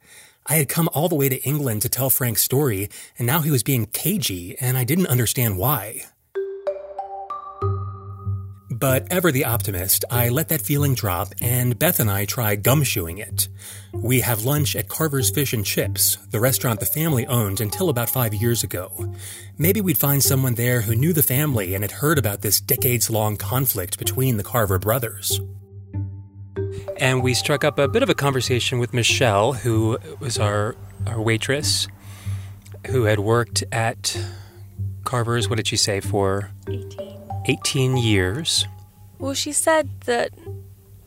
I 0.50 0.56
had 0.56 0.70
come 0.70 0.90
all 0.94 1.10
the 1.10 1.16
way 1.16 1.28
to 1.28 1.44
England 1.44 1.82
to 1.82 1.90
tell 1.90 2.10
Frank's 2.10 2.42
story, 2.42 2.90
and 3.20 3.26
now 3.26 3.42
he 3.42 3.52
was 3.52 3.64
being 3.64 3.86
cagey, 3.86 4.58
and 4.60 4.78
I 4.78 4.86
didn't 4.86 5.08
understand 5.08 5.58
why. 5.58 6.04
But 8.70 9.08
ever 9.10 9.32
the 9.32 9.44
optimist, 9.44 10.06
I 10.12 10.30
let 10.30 10.50
that 10.50 10.62
feeling 10.62 10.94
drop, 10.94 11.34
and 11.42 11.80
Beth 11.80 12.00
and 12.00 12.12
I 12.12 12.26
tried 12.26 12.64
gumshoeing 12.64 13.20
it. 13.20 13.50
We 13.92 14.22
have 14.22 14.46
lunch 14.46 14.76
at 14.76 14.88
Carver's 14.88 15.32
Fish 15.32 15.52
and 15.52 15.66
Chips, 15.66 16.16
the 16.30 16.40
restaurant 16.40 16.80
the 16.80 16.86
family 16.86 17.26
owned 17.26 17.60
until 17.60 17.90
about 17.90 18.10
five 18.10 18.36
years 18.36 18.64
ago. 18.64 19.14
Maybe 19.58 19.82
we'd 19.82 19.98
find 19.98 20.22
someone 20.22 20.54
there 20.54 20.82
who 20.82 20.96
knew 20.96 21.12
the 21.12 21.24
family 21.24 21.74
and 21.74 21.84
had 21.84 21.92
heard 21.92 22.20
about 22.20 22.42
this 22.42 22.62
decades 22.62 23.10
long 23.10 23.36
conflict 23.36 23.98
between 23.98 24.38
the 24.38 24.44
Carver 24.44 24.78
brothers 24.78 25.42
and 26.98 27.22
we 27.22 27.34
struck 27.34 27.64
up 27.64 27.78
a 27.78 27.88
bit 27.88 28.04
of 28.04 28.10
a 28.10 28.16
conversation 28.16 28.80
with 28.80 28.94
Michelle, 28.94 29.54
who 29.54 29.98
was 30.20 30.38
our, 30.38 30.76
our 31.06 31.22
waitress, 31.22 31.88
who 32.88 33.04
had 33.04 33.20
worked 33.20 33.64
at 33.72 34.18
Carver's, 35.04 35.50
what 35.50 35.58
did 35.58 35.68
she 35.68 35.78
say, 35.78 36.00
for 36.00 36.52
18. 36.68 37.18
18 37.46 37.98
years. 37.98 38.66
Well, 39.20 39.34
she 39.34 39.52
said 39.52 39.90
that 40.06 40.32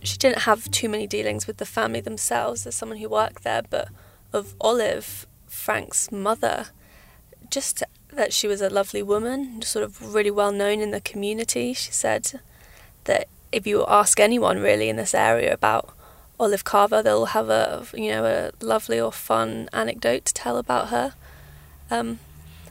she 0.02 0.16
didn't 0.16 0.40
have 0.40 0.70
too 0.70 0.88
many 0.88 1.06
dealings 1.06 1.46
with 1.46 1.58
the 1.58 1.66
family 1.66 2.00
themselves 2.00 2.66
as 2.66 2.74
someone 2.74 2.98
who 2.98 3.08
worked 3.08 3.44
there, 3.44 3.62
but 3.68 3.88
of 4.32 4.54
Olive, 4.60 5.26
Frank's 5.46 6.10
mother, 6.10 6.68
just 7.50 7.82
that 8.12 8.32
she 8.32 8.46
was 8.48 8.60
a 8.60 8.70
lovely 8.70 9.02
woman, 9.02 9.62
sort 9.62 9.84
of 9.84 10.14
really 10.14 10.30
well 10.30 10.52
known 10.52 10.80
in 10.80 10.90
the 10.90 11.00
community. 11.00 11.72
She 11.74 11.92
said 11.92 12.40
that 13.04 13.28
if 13.52 13.66
you 13.66 13.84
ask 13.86 14.20
anyone 14.20 14.58
really 14.58 14.88
in 14.88 14.96
this 14.96 15.14
area 15.14 15.52
about 15.52 15.94
Olive 16.38 16.64
Carver, 16.64 17.02
they'll 17.02 17.26
have 17.26 17.48
a 17.48 17.86
you 17.94 18.10
know 18.10 18.24
a 18.24 18.64
lovely 18.64 19.00
or 19.00 19.12
fun 19.12 19.68
anecdote 19.72 20.24
to 20.26 20.34
tell 20.34 20.56
about 20.56 20.88
her. 20.88 21.14
Um, 21.90 22.18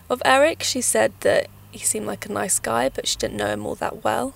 of 0.10 0.22
Eric, 0.26 0.64
she 0.64 0.82
said 0.82 1.14
that 1.22 1.48
he 1.72 1.80
seemed 1.80 2.08
like 2.08 2.26
a 2.26 2.32
nice 2.32 2.60
guy, 2.60 2.90
but 2.90 3.08
she 3.08 3.18
didn't 3.18 3.38
know 3.38 3.48
him 3.48 3.66
all 3.66 3.76
that 3.76 4.04
well. 4.04 4.34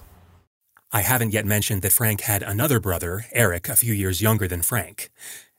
I 0.91 1.01
haven't 1.01 1.33
yet 1.33 1.45
mentioned 1.45 1.81
that 1.81 1.93
Frank 1.93 2.21
had 2.21 2.43
another 2.43 2.79
brother, 2.79 3.25
Eric, 3.31 3.67
a 3.67 3.75
few 3.75 3.93
years 3.93 4.21
younger 4.21 4.47
than 4.47 4.61
Frank. 4.61 5.09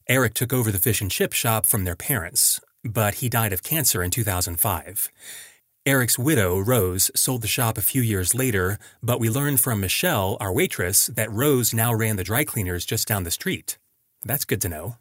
Eric 0.09 0.35
took 0.35 0.53
over 0.53 0.71
the 0.71 0.79
fish 0.79 1.01
and 1.01 1.11
chip 1.11 1.33
shop 1.33 1.67
from 1.67 1.85
their 1.85 1.97
parents, 1.97 2.61
but 2.85 3.17
he 3.17 3.29
died 3.29 3.53
of 3.53 3.65
cancer 3.65 4.03
in 4.03 4.11
2005. 4.11 5.11
Eric's 5.87 6.19
widow, 6.19 6.59
Rose, 6.59 7.11
sold 7.15 7.43
the 7.43 7.47
shop 7.47 7.77
a 7.77 7.83
few 7.83 8.01
years 8.01 8.35
later, 8.35 8.79
but 9.03 9.21
we 9.21 9.29
learned 9.29 9.61
from 9.61 9.81
Michelle, 9.81 10.39
our 10.41 10.51
waitress, 10.51 11.09
that 11.09 11.31
Rose 11.31 11.75
now 11.75 11.93
ran 11.93 12.17
the 12.17 12.25
dry 12.25 12.43
cleaners 12.43 12.87
just 12.87 13.07
down 13.07 13.25
the 13.25 13.31
street. 13.31 13.77
That's 14.25 14.47
good 14.47 14.63
to 14.63 14.71
know. 14.71 14.97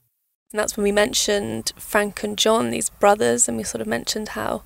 And 0.51 0.59
that's 0.59 0.75
when 0.75 0.83
we 0.83 0.91
mentioned 0.91 1.71
Frank 1.77 2.21
and 2.21 2.37
John, 2.37 2.69
these 2.69 2.89
brothers, 2.89 3.47
and 3.47 3.55
we 3.55 3.63
sort 3.63 3.79
of 3.79 3.87
mentioned 3.87 4.29
how 4.29 4.63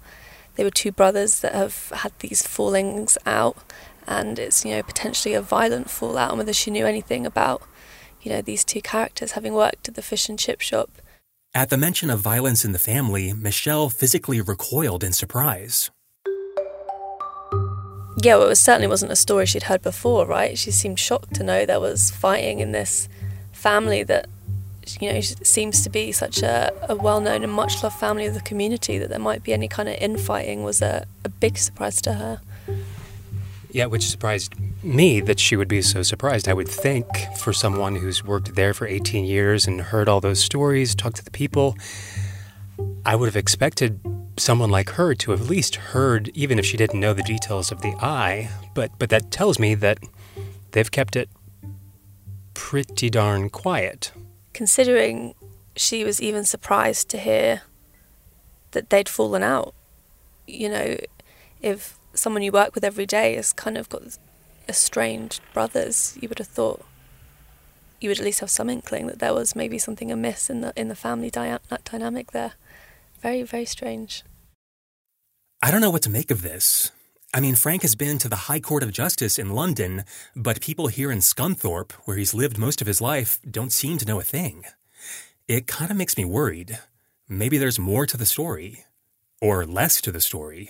they 0.55 0.63
were 0.63 0.71
two 0.71 0.91
brothers 0.91 1.41
that 1.41 1.53
have 1.53 1.91
had 1.97 2.13
these 2.17 2.41
fallings 2.41 3.19
out, 3.27 3.55
and 4.07 4.39
it's, 4.39 4.65
you 4.65 4.71
know, 4.71 4.81
potentially 4.81 5.35
a 5.35 5.41
violent 5.43 5.87
fallout, 5.87 6.31
and 6.31 6.39
whether 6.39 6.51
she 6.51 6.71
knew 6.71 6.87
anything 6.87 7.27
about, 7.27 7.61
you 8.23 8.31
know, 8.31 8.41
these 8.41 8.65
two 8.65 8.81
characters 8.81 9.33
having 9.33 9.53
worked 9.53 9.87
at 9.87 9.93
the 9.93 10.01
fish 10.01 10.29
and 10.29 10.39
chip 10.39 10.61
shop. 10.61 10.89
At 11.53 11.69
the 11.69 11.77
mention 11.77 12.09
of 12.09 12.21
violence 12.21 12.65
in 12.65 12.71
the 12.71 12.79
family, 12.79 13.33
Michelle 13.33 13.89
physically 13.89 14.41
recoiled 14.41 15.03
in 15.03 15.13
surprise 15.13 15.91
yeah, 18.19 18.35
well, 18.35 18.47
it 18.47 18.49
was, 18.49 18.59
certainly 18.59 18.87
wasn't 18.87 19.11
a 19.11 19.15
story 19.15 19.45
she'd 19.45 19.63
heard 19.63 19.83
before, 19.83 20.25
right? 20.25 20.57
She 20.57 20.71
seemed 20.71 20.99
shocked 20.99 21.35
to 21.35 21.43
know 21.43 21.65
there 21.65 21.79
was 21.79 22.09
fighting 22.09 22.59
in 22.59 22.71
this 22.71 23.07
family 23.51 24.01
that, 24.03 24.27
you 24.99 25.13
know, 25.13 25.21
seems 25.21 25.83
to 25.83 25.89
be 25.89 26.11
such 26.11 26.41
a, 26.41 26.73
a 26.89 26.95
well 26.95 27.21
known 27.21 27.43
and 27.43 27.51
much 27.53 27.83
loved 27.83 27.97
family 27.97 28.25
of 28.25 28.33
the 28.33 28.41
community 28.41 28.97
that 28.97 29.09
there 29.09 29.19
might 29.19 29.43
be 29.43 29.53
any 29.53 29.67
kind 29.67 29.87
of 29.87 29.95
infighting 29.95 30.63
was 30.63 30.81
a, 30.81 31.05
a 31.23 31.29
big 31.29 31.57
surprise 31.59 32.01
to 32.01 32.13
her. 32.13 32.41
Yeah, 33.69 33.85
which 33.85 34.09
surprised 34.09 34.55
me 34.83 35.19
that 35.21 35.39
she 35.39 35.55
would 35.55 35.67
be 35.67 35.83
so 35.83 36.01
surprised. 36.01 36.47
I 36.47 36.53
would 36.53 36.69
think 36.69 37.05
for 37.37 37.53
someone 37.53 37.97
who's 37.97 38.23
worked 38.23 38.55
there 38.55 38.73
for 38.73 38.87
18 38.87 39.25
years 39.25 39.67
and 39.67 39.79
heard 39.79 40.09
all 40.09 40.21
those 40.21 40.39
stories, 40.39 40.95
talked 40.95 41.17
to 41.17 41.23
the 41.23 41.31
people, 41.31 41.77
I 43.05 43.15
would 43.15 43.27
have 43.27 43.35
expected 43.35 43.99
someone 44.37 44.69
like 44.69 44.91
her 44.91 45.13
to 45.15 45.31
have 45.31 45.41
at 45.41 45.49
least 45.49 45.75
heard, 45.75 46.29
even 46.33 46.59
if 46.59 46.65
she 46.65 46.77
didn't 46.77 46.99
know 46.99 47.13
the 47.13 47.23
details 47.23 47.71
of 47.71 47.81
the 47.81 47.95
eye. 47.99 48.49
But 48.73 48.91
but 48.99 49.09
that 49.09 49.31
tells 49.31 49.59
me 49.59 49.75
that 49.75 49.99
they've 50.71 50.91
kept 50.91 51.15
it 51.15 51.29
pretty 52.53 53.09
darn 53.09 53.49
quiet. 53.49 54.11
Considering 54.53 55.33
she 55.75 56.03
was 56.03 56.21
even 56.21 56.43
surprised 56.43 57.09
to 57.09 57.17
hear 57.17 57.61
that 58.71 58.89
they'd 58.89 59.09
fallen 59.09 59.43
out. 59.43 59.73
You 60.47 60.69
know, 60.69 60.97
if 61.61 61.99
someone 62.13 62.41
you 62.41 62.51
work 62.51 62.73
with 62.73 62.83
every 62.83 63.05
day 63.05 63.35
has 63.35 63.53
kind 63.53 63.77
of 63.77 63.89
got 63.89 64.17
estranged 64.67 65.41
brothers, 65.53 66.17
you 66.21 66.29
would 66.29 66.39
have 66.39 66.47
thought 66.47 66.83
you 67.99 68.09
would 68.09 68.19
at 68.19 68.25
least 68.25 68.41
have 68.41 68.49
some 68.49 68.69
inkling 68.69 69.07
that 69.07 69.19
there 69.19 69.33
was 69.33 69.55
maybe 69.55 69.77
something 69.77 70.11
amiss 70.11 70.49
in 70.49 70.61
the 70.61 70.73
in 70.75 70.87
the 70.87 70.95
family 70.95 71.29
dy- 71.29 71.57
dynamic 71.83 72.31
there. 72.31 72.53
Very, 73.21 73.43
very 73.43 73.65
strange. 73.65 74.23
I 75.61 75.71
don't 75.71 75.81
know 75.81 75.89
what 75.89 76.03
to 76.03 76.09
make 76.09 76.31
of 76.31 76.41
this. 76.43 76.91
I 77.33 77.39
mean, 77.39 77.55
Frank 77.55 77.81
has 77.81 77.95
been 77.95 78.19
to 78.19 78.29
the 78.29 78.47
High 78.47 78.59
Court 78.59 78.83
of 78.83 78.91
Justice 78.91 79.37
in 79.37 79.49
London, 79.49 80.05
but 80.35 80.61
people 80.61 80.87
here 80.87 81.11
in 81.11 81.19
Scunthorpe, 81.19 81.91
where 82.05 82.15
he's 82.15 82.33
lived 82.33 82.57
most 82.57 82.79
of 82.79 82.87
his 82.87 83.01
life, 83.01 83.39
don't 83.49 83.73
seem 83.73 83.97
to 83.97 84.05
know 84.05 84.19
a 84.19 84.23
thing. 84.23 84.65
It 85.47 85.67
kind 85.67 85.91
of 85.91 85.97
makes 85.97 86.17
me 86.17 86.25
worried. 86.25 86.79
Maybe 87.27 87.57
there's 87.57 87.79
more 87.79 88.05
to 88.05 88.17
the 88.17 88.25
story. 88.25 88.85
Or 89.41 89.65
less 89.65 90.01
to 90.01 90.11
the 90.11 90.21
story. 90.21 90.69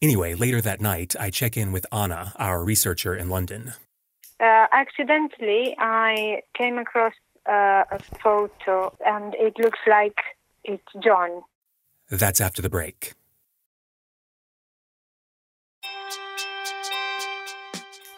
Anyway, 0.00 0.34
later 0.34 0.60
that 0.60 0.80
night, 0.80 1.16
I 1.18 1.30
check 1.30 1.56
in 1.56 1.72
with 1.72 1.86
Anna, 1.92 2.32
our 2.36 2.62
researcher 2.62 3.14
in 3.14 3.28
London. 3.28 3.72
Uh, 4.40 4.66
accidentally, 4.70 5.74
I 5.78 6.42
came 6.54 6.78
across 6.78 7.14
uh, 7.46 7.82
a 7.90 7.98
photo, 8.22 8.94
and 9.04 9.34
it 9.34 9.58
looks 9.58 9.80
like 9.88 10.18
it's 10.64 10.82
John. 11.02 11.42
That's 12.10 12.40
after 12.40 12.62
the 12.62 12.70
break. 12.70 13.12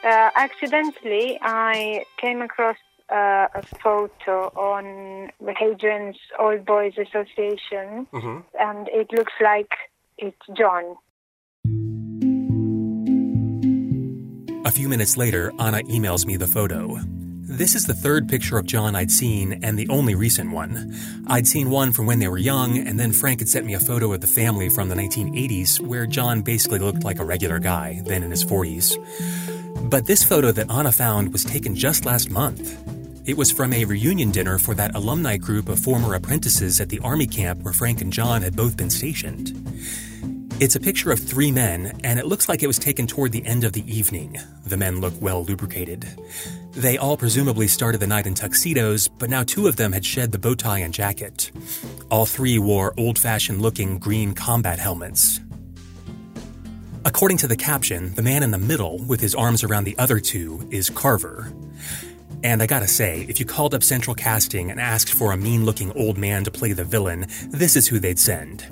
Uh, 0.03 0.31
accidentally, 0.35 1.39
I 1.43 2.05
came 2.19 2.41
across 2.41 2.77
uh, 3.11 3.49
a 3.55 3.63
photo 3.83 4.49
on 4.57 5.31
the 5.45 5.53
Hadrian's 5.53 6.17
Old 6.39 6.65
Boys 6.65 6.95
Association, 6.97 8.07
Mm-hmm. 8.13 8.39
and 8.59 8.89
it 8.89 9.09
looks 9.13 9.33
like 9.43 9.71
it's 10.17 10.41
John. 10.57 10.97
A 14.65 14.71
few 14.73 14.89
minutes 14.89 15.17
later, 15.17 15.53
Anna 15.59 15.83
emails 15.83 16.25
me 16.25 16.37
the 16.37 16.47
photo. 16.47 16.99
This 17.50 17.75
is 17.75 17.85
the 17.85 17.95
third 17.95 18.28
picture 18.28 18.59
of 18.59 18.64
John 18.64 18.95
I'd 18.95 19.11
seen, 19.11 19.59
and 19.64 19.76
the 19.76 19.88
only 19.88 20.14
recent 20.14 20.52
one. 20.52 20.97
I'd 21.26 21.49
seen 21.49 21.69
one 21.69 21.90
from 21.90 22.07
when 22.07 22.21
they 22.21 22.28
were 22.28 22.38
young, 22.38 22.78
and 22.78 22.99
then 22.99 23.11
Frank 23.11 23.40
had 23.40 23.49
sent 23.49 23.66
me 23.66 23.75
a 23.75 23.80
photo 23.80 24.12
of 24.12 24.21
the 24.21 24.28
family 24.28 24.69
from 24.69 24.88
the 24.88 24.95
1980s, 24.95 25.80
where 25.80 26.07
John 26.07 26.42
basically 26.42 26.78
looked 26.78 27.02
like 27.02 27.19
a 27.19 27.25
regular 27.25 27.59
guy, 27.59 28.02
then 28.04 28.23
in 28.23 28.30
his 28.30 28.45
40s. 28.45 28.97
But 29.90 30.07
this 30.07 30.23
photo 30.23 30.52
that 30.52 30.71
Anna 30.71 30.92
found 30.92 31.33
was 31.33 31.45
taken 31.45 31.75
just 31.75 32.07
last 32.07 32.30
month. 32.30 32.78
It 33.28 33.37
was 33.37 33.50
from 33.50 33.73
a 33.73 33.85
reunion 33.85 34.30
dinner 34.30 34.57
for 34.57 34.76
that 34.76 34.95
alumni 34.95 35.37
group 35.37 35.69
of 35.69 35.80
former 35.80 36.14
apprentices 36.14 36.80
at 36.80 36.88
the 36.88 37.00
army 37.00 37.26
camp 37.26 37.62
where 37.62 37.75
Frank 37.75 38.00
and 38.00 38.12
John 38.12 38.42
had 38.42 38.54
both 38.54 38.76
been 38.76 38.90
stationed. 38.90 39.59
It's 40.61 40.76
a 40.76 40.81
picture 40.81 41.11
of 41.11 41.19
three 41.19 41.50
men, 41.50 41.99
and 42.05 42.19
it 42.19 42.26
looks 42.26 42.47
like 42.47 42.62
it 42.62 42.67
was 42.67 42.79
taken 42.79 43.07
toward 43.07 43.33
the 43.33 43.47
end 43.47 43.64
of 43.64 43.73
the 43.73 43.83
evening. 43.90 44.37
The 44.67 44.76
men 44.76 45.00
look 45.00 45.14
well 45.19 45.43
lubricated. 45.43 46.07
They 46.73 46.99
all 46.99 47.17
presumably 47.17 47.67
started 47.67 47.97
the 47.97 48.07
night 48.07 48.26
in 48.26 48.35
tuxedos, 48.35 49.09
but 49.09 49.31
now 49.31 49.43
two 49.43 49.69
of 49.69 49.76
them 49.76 49.93
had 49.93 50.05
shed 50.05 50.33
the 50.33 50.38
bow 50.38 50.55
tie 50.55 50.81
and 50.81 50.93
jacket. 50.93 51.50
All 52.11 52.26
three 52.26 52.59
wore 52.59 52.93
old 52.99 53.19
fashioned 53.19 53.62
looking 53.62 53.99
green 53.99 54.35
combat 54.35 54.79
helmets. 54.79 55.40
According 57.07 57.38
to 57.38 57.49
the 57.49 57.57
caption, 57.57 58.12
the 58.12 58.23
man 58.23 58.43
in 58.43 58.50
the 58.50 58.59
middle, 58.59 58.99
with 58.99 59.23
his 59.23 59.35
arms 59.35 59.64
around 59.64 59.85
the 59.85 59.97
other 59.97 60.21
two, 60.21 60.69
is 60.71 60.90
Carver. 60.90 61.55
And 62.45 62.62
I 62.62 62.67
gotta 62.67 62.87
say, 62.87 63.25
if 63.31 63.40
you 63.40 63.47
called 63.47 63.75
up 63.75 63.83
Central 63.83 64.14
Casting 64.14 64.71
and 64.71 64.79
asked 64.79 65.14
for 65.14 65.33
a 65.33 65.38
mean 65.38 65.64
looking 65.64 65.90
old 65.93 66.19
man 66.19 66.45
to 66.45 66.50
play 66.50 66.75
the 66.75 66.85
villain, 66.85 67.29
this 67.49 67.76
is 67.76 67.88
who 67.88 67.99
they'd 67.99 68.19
send. 68.19 68.67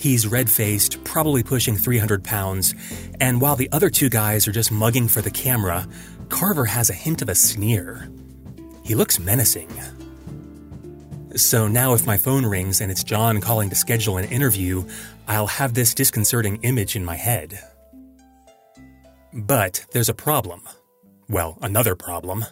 He's 0.00 0.26
red 0.26 0.48
faced, 0.48 1.04
probably 1.04 1.42
pushing 1.42 1.76
300 1.76 2.24
pounds, 2.24 2.74
and 3.20 3.38
while 3.38 3.54
the 3.54 3.68
other 3.70 3.90
two 3.90 4.08
guys 4.08 4.48
are 4.48 4.52
just 4.52 4.72
mugging 4.72 5.08
for 5.08 5.20
the 5.20 5.30
camera, 5.30 5.86
Carver 6.30 6.64
has 6.64 6.88
a 6.88 6.94
hint 6.94 7.20
of 7.20 7.28
a 7.28 7.34
sneer. 7.34 8.10
He 8.82 8.94
looks 8.94 9.20
menacing. 9.20 9.68
So 11.36 11.68
now, 11.68 11.92
if 11.92 12.06
my 12.06 12.16
phone 12.16 12.46
rings 12.46 12.80
and 12.80 12.90
it's 12.90 13.04
John 13.04 13.42
calling 13.42 13.68
to 13.68 13.76
schedule 13.76 14.16
an 14.16 14.24
interview, 14.24 14.84
I'll 15.28 15.46
have 15.46 15.74
this 15.74 15.92
disconcerting 15.92 16.60
image 16.62 16.96
in 16.96 17.04
my 17.04 17.16
head. 17.16 17.60
But 19.34 19.84
there's 19.92 20.08
a 20.08 20.14
problem. 20.14 20.62
Well, 21.28 21.58
another 21.60 21.94
problem. 21.94 22.46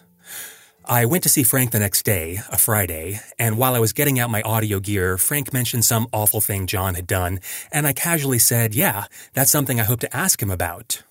I 0.89 1.05
went 1.05 1.21
to 1.21 1.29
see 1.29 1.43
Frank 1.43 1.69
the 1.69 1.77
next 1.77 2.01
day, 2.01 2.39
a 2.51 2.57
Friday, 2.57 3.19
and 3.37 3.59
while 3.59 3.75
I 3.75 3.79
was 3.79 3.93
getting 3.93 4.17
out 4.17 4.31
my 4.31 4.41
audio 4.41 4.79
gear, 4.79 5.19
Frank 5.19 5.53
mentioned 5.53 5.85
some 5.85 6.07
awful 6.11 6.41
thing 6.41 6.65
John 6.65 6.95
had 6.95 7.05
done, 7.05 7.41
and 7.71 7.85
I 7.85 7.93
casually 7.93 8.39
said, 8.39 8.73
Yeah, 8.73 9.05
that's 9.33 9.51
something 9.51 9.79
I 9.79 9.83
hope 9.83 9.99
to 9.99 10.15
ask 10.15 10.41
him 10.41 10.49
about. 10.49 11.03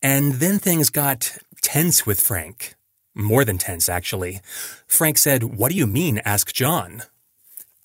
And 0.00 0.36
then 0.36 0.58
things 0.58 0.88
got 0.88 1.36
tense 1.60 2.06
with 2.06 2.18
Frank. 2.18 2.76
More 3.14 3.44
than 3.44 3.58
tense, 3.58 3.90
actually. 3.90 4.40
Frank 4.86 5.18
said, 5.18 5.44
What 5.44 5.70
do 5.70 5.76
you 5.76 5.86
mean, 5.86 6.22
ask 6.24 6.50
John? 6.54 7.02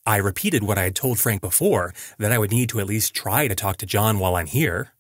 I 0.06 0.16
repeated 0.16 0.64
what 0.64 0.78
I 0.78 0.84
had 0.84 0.96
told 0.96 1.20
Frank 1.20 1.42
before, 1.42 1.94
that 2.18 2.32
I 2.32 2.38
would 2.38 2.52
need 2.52 2.70
to 2.70 2.80
at 2.80 2.88
least 2.88 3.14
try 3.14 3.50
to 3.50 3.56
talk 3.56 3.76
to 3.78 3.86
John 3.86 4.20
while 4.20 4.38
I'm 4.38 4.48
here. 4.48 4.94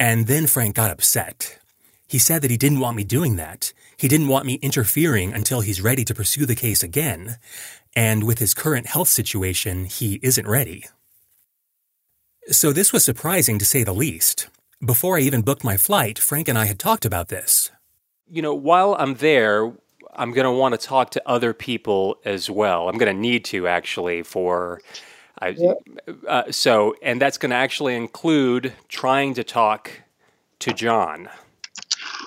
And 0.00 0.28
then 0.28 0.46
Frank 0.46 0.74
got 0.76 0.90
upset. 0.90 1.58
He 2.06 2.18
said 2.18 2.42
that 2.42 2.50
he 2.50 2.56
didn't 2.56 2.80
want 2.80 2.96
me 2.96 3.04
doing 3.04 3.36
that. 3.36 3.72
He 3.96 4.08
didn't 4.08 4.28
want 4.28 4.46
me 4.46 4.54
interfering 4.62 5.32
until 5.32 5.60
he's 5.60 5.80
ready 5.80 6.04
to 6.04 6.14
pursue 6.14 6.46
the 6.46 6.54
case 6.54 6.82
again. 6.82 7.36
And 7.96 8.24
with 8.24 8.38
his 8.38 8.54
current 8.54 8.86
health 8.86 9.08
situation, 9.08 9.84
he 9.84 10.20
isn't 10.22 10.46
ready. 10.46 10.84
So 12.50 12.72
this 12.72 12.92
was 12.92 13.04
surprising 13.04 13.58
to 13.58 13.64
say 13.64 13.84
the 13.84 13.94
least. 13.94 14.48
Before 14.84 15.16
I 15.16 15.20
even 15.20 15.42
booked 15.42 15.64
my 15.64 15.76
flight, 15.76 16.18
Frank 16.18 16.48
and 16.48 16.58
I 16.58 16.66
had 16.66 16.78
talked 16.78 17.06
about 17.06 17.28
this. 17.28 17.70
You 18.30 18.42
know, 18.42 18.54
while 18.54 18.96
I'm 18.98 19.14
there, 19.14 19.72
I'm 20.14 20.32
going 20.32 20.44
to 20.44 20.50
want 20.50 20.78
to 20.78 20.86
talk 20.86 21.10
to 21.12 21.22
other 21.26 21.54
people 21.54 22.18
as 22.24 22.50
well. 22.50 22.88
I'm 22.88 22.98
going 22.98 23.14
to 23.14 23.18
need 23.18 23.44
to 23.46 23.66
actually 23.66 24.22
for. 24.22 24.80
I, 25.40 25.56
uh, 26.28 26.44
so, 26.50 26.94
and 27.02 27.20
that's 27.20 27.38
going 27.38 27.50
to 27.50 27.56
actually 27.56 27.96
include 27.96 28.72
trying 28.88 29.34
to 29.34 29.44
talk 29.44 29.90
to 30.60 30.72
John. 30.72 31.28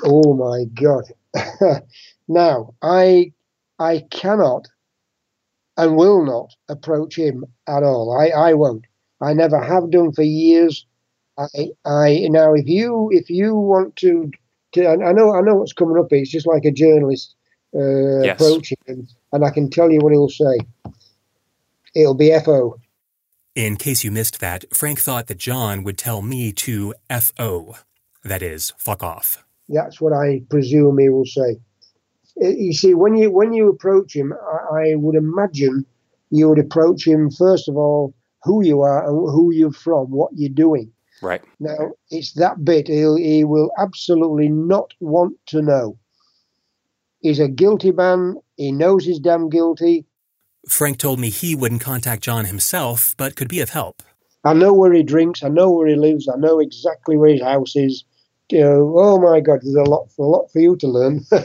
Oh 0.03 0.33
my 0.33 0.65
God. 0.73 1.03
now, 2.27 2.73
I 2.81 3.33
I 3.79 4.03
cannot 4.11 4.67
and 5.77 5.95
will 5.95 6.25
not 6.25 6.53
approach 6.69 7.17
him 7.17 7.45
at 7.67 7.83
all. 7.83 8.17
I, 8.19 8.49
I 8.49 8.53
won't. 8.53 8.85
I 9.21 9.33
never 9.33 9.61
have 9.61 9.91
done 9.91 10.11
for 10.11 10.23
years. 10.23 10.85
I 11.37 11.69
I 11.85 12.27
now 12.29 12.53
if 12.53 12.67
you 12.67 13.09
if 13.11 13.29
you 13.29 13.55
want 13.55 13.95
to, 13.97 14.31
to 14.73 14.87
I 14.87 15.11
know 15.11 15.33
I 15.35 15.41
know 15.41 15.55
what's 15.55 15.73
coming 15.73 15.97
up. 15.97 16.07
It's 16.11 16.31
just 16.31 16.47
like 16.47 16.65
a 16.65 16.71
journalist 16.71 17.35
uh, 17.75 18.23
Yes. 18.23 18.35
approaching 18.35 18.77
him, 18.87 19.07
and 19.31 19.45
I 19.45 19.51
can 19.51 19.69
tell 19.69 19.91
you 19.91 19.99
what 19.99 20.13
he'll 20.13 20.29
say. 20.29 20.59
It'll 21.95 22.15
be 22.15 22.37
FO. 22.39 22.79
In 23.55 23.75
case 23.75 24.03
you 24.03 24.11
missed 24.11 24.39
that, 24.39 24.65
Frank 24.73 24.99
thought 24.99 25.27
that 25.27 25.39
John 25.39 25.83
would 25.83 25.97
tell 25.97 26.21
me 26.21 26.51
to 26.53 26.93
FO. 27.09 27.75
That 28.23 28.43
is, 28.43 28.73
fuck 28.77 29.03
off. 29.03 29.43
That's 29.69 29.99
what 29.99 30.13
I 30.13 30.41
presume 30.49 30.97
he 30.97 31.09
will 31.09 31.25
say. 31.25 31.57
Uh, 32.41 32.49
You 32.49 32.73
see, 32.73 32.93
when 32.93 33.15
you 33.15 33.31
when 33.31 33.53
you 33.53 33.69
approach 33.69 34.15
him, 34.15 34.33
I, 34.33 34.91
I 34.91 34.95
would 34.95 35.15
imagine 35.15 35.85
you 36.29 36.49
would 36.49 36.59
approach 36.59 37.07
him 37.07 37.31
first 37.31 37.67
of 37.69 37.77
all, 37.77 38.13
who 38.43 38.63
you 38.63 38.81
are 38.81 39.07
and 39.07 39.15
who 39.15 39.51
you're 39.53 39.71
from, 39.71 40.11
what 40.11 40.31
you're 40.35 40.49
doing. 40.49 40.91
Right. 41.21 41.41
Now 41.59 41.93
it's 42.11 42.33
that 42.33 42.63
bit 42.63 42.87
he'll, 42.87 43.15
he 43.15 43.43
will 43.43 43.71
absolutely 43.77 44.49
not 44.49 44.93
want 44.99 45.35
to 45.47 45.61
know. 45.61 45.97
He's 47.21 47.39
a 47.39 47.47
guilty 47.47 47.91
man. 47.91 48.35
He 48.55 48.71
knows 48.71 49.05
he's 49.05 49.19
damn 49.19 49.49
guilty. 49.49 50.05
Frank 50.67 50.97
told 50.97 51.19
me 51.19 51.29
he 51.29 51.55
wouldn't 51.55 51.81
contact 51.81 52.23
John 52.23 52.45
himself, 52.45 53.15
but 53.17 53.35
could 53.35 53.47
be 53.47 53.61
of 53.61 53.69
help. 53.69 54.03
I 54.43 54.53
know 54.53 54.73
where 54.73 54.93
he 54.93 55.03
drinks. 55.03 55.43
I 55.43 55.49
know 55.49 55.71
where 55.71 55.87
he 55.87 55.95
lives. 55.95 56.29
I 56.29 56.37
know 56.37 56.59
exactly 56.59 57.17
where 57.17 57.29
his 57.29 57.41
house 57.41 57.75
is. 57.75 58.03
You 58.49 58.61
know, 58.61 58.93
oh 58.97 59.19
my 59.19 59.39
God, 59.41 59.59
there's 59.61 59.75
a 59.75 59.83
lot, 59.83 60.07
a 60.17 60.23
lot 60.23 60.51
for 60.51 60.59
you 60.59 60.75
to 60.77 60.87
learn. 60.87 61.25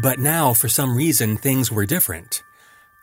But 0.00 0.18
now, 0.18 0.54
for 0.54 0.68
some 0.68 0.96
reason, 0.96 1.36
things 1.36 1.70
were 1.70 1.84
different. 1.84 2.42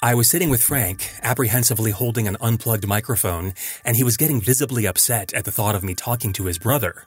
I 0.01 0.15
was 0.15 0.27
sitting 0.27 0.49
with 0.49 0.63
Frank, 0.63 1.07
apprehensively 1.21 1.91
holding 1.91 2.27
an 2.27 2.35
unplugged 2.41 2.87
microphone, 2.87 3.53
and 3.85 3.95
he 3.95 4.03
was 4.03 4.17
getting 4.17 4.41
visibly 4.41 4.87
upset 4.87 5.31
at 5.35 5.45
the 5.45 5.51
thought 5.51 5.75
of 5.75 5.83
me 5.83 5.93
talking 5.93 6.33
to 6.33 6.45
his 6.45 6.57
brother. 6.57 7.03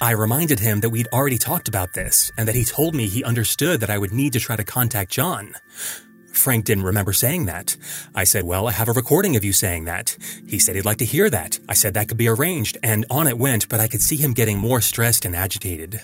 I 0.00 0.12
reminded 0.12 0.58
him 0.58 0.80
that 0.80 0.90
we'd 0.90 1.06
already 1.12 1.38
talked 1.38 1.68
about 1.68 1.92
this, 1.92 2.32
and 2.36 2.48
that 2.48 2.56
he 2.56 2.64
told 2.64 2.92
me 2.96 3.06
he 3.06 3.22
understood 3.22 3.78
that 3.80 3.90
I 3.90 3.98
would 3.98 4.12
need 4.12 4.32
to 4.32 4.40
try 4.40 4.56
to 4.56 4.64
contact 4.64 5.12
John. 5.12 5.52
Frank 6.38 6.64
didn't 6.64 6.84
remember 6.84 7.12
saying 7.12 7.46
that. 7.46 7.76
I 8.14 8.24
said, 8.24 8.44
Well, 8.44 8.68
I 8.68 8.72
have 8.72 8.88
a 8.88 8.92
recording 8.92 9.36
of 9.36 9.44
you 9.44 9.52
saying 9.52 9.84
that. 9.84 10.16
He 10.46 10.58
said 10.58 10.76
he'd 10.76 10.84
like 10.84 10.98
to 10.98 11.04
hear 11.04 11.28
that. 11.30 11.58
I 11.68 11.74
said 11.74 11.94
that 11.94 12.08
could 12.08 12.16
be 12.16 12.28
arranged, 12.28 12.78
and 12.82 13.04
on 13.10 13.26
it 13.26 13.38
went, 13.38 13.68
but 13.68 13.80
I 13.80 13.88
could 13.88 14.00
see 14.00 14.16
him 14.16 14.32
getting 14.32 14.58
more 14.58 14.80
stressed 14.80 15.24
and 15.24 15.34
agitated. 15.34 16.00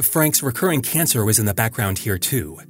Frank's 0.00 0.42
recurring 0.42 0.82
cancer 0.82 1.24
was 1.24 1.38
in 1.38 1.46
the 1.46 1.54
background 1.54 1.98
here, 1.98 2.18
too. 2.18 2.60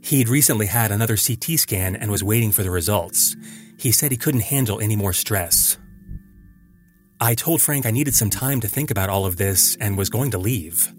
He'd 0.00 0.28
recently 0.28 0.66
had 0.66 0.90
another 0.90 1.16
CT 1.16 1.58
scan 1.58 1.94
and 1.94 2.10
was 2.10 2.24
waiting 2.24 2.50
for 2.50 2.62
the 2.62 2.70
results. 2.70 3.36
He 3.78 3.92
said 3.92 4.10
he 4.10 4.16
couldn't 4.16 4.40
handle 4.40 4.80
any 4.80 4.96
more 4.96 5.12
stress. 5.12 5.78
I 7.20 7.34
told 7.34 7.62
Frank 7.62 7.86
I 7.86 7.92
needed 7.92 8.14
some 8.14 8.30
time 8.30 8.60
to 8.60 8.68
think 8.68 8.90
about 8.90 9.08
all 9.08 9.26
of 9.26 9.36
this 9.36 9.76
and 9.76 9.96
was 9.96 10.10
going 10.10 10.32
to 10.32 10.38
leave. 10.38 10.92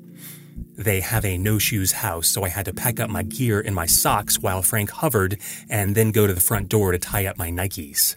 They 0.75 1.01
have 1.01 1.23
a 1.23 1.37
no 1.37 1.59
shoes 1.59 1.91
house, 1.91 2.27
so 2.27 2.43
I 2.43 2.49
had 2.49 2.65
to 2.65 2.73
pack 2.73 2.99
up 2.99 3.09
my 3.09 3.21
gear 3.21 3.59
in 3.59 3.73
my 3.73 3.85
socks 3.85 4.39
while 4.39 4.63
Frank 4.63 4.89
hovered 4.89 5.39
and 5.69 5.93
then 5.93 6.11
go 6.11 6.25
to 6.25 6.33
the 6.33 6.41
front 6.41 6.69
door 6.69 6.91
to 6.91 6.97
tie 6.97 7.27
up 7.27 7.37
my 7.37 7.51
Nikes. 7.51 8.15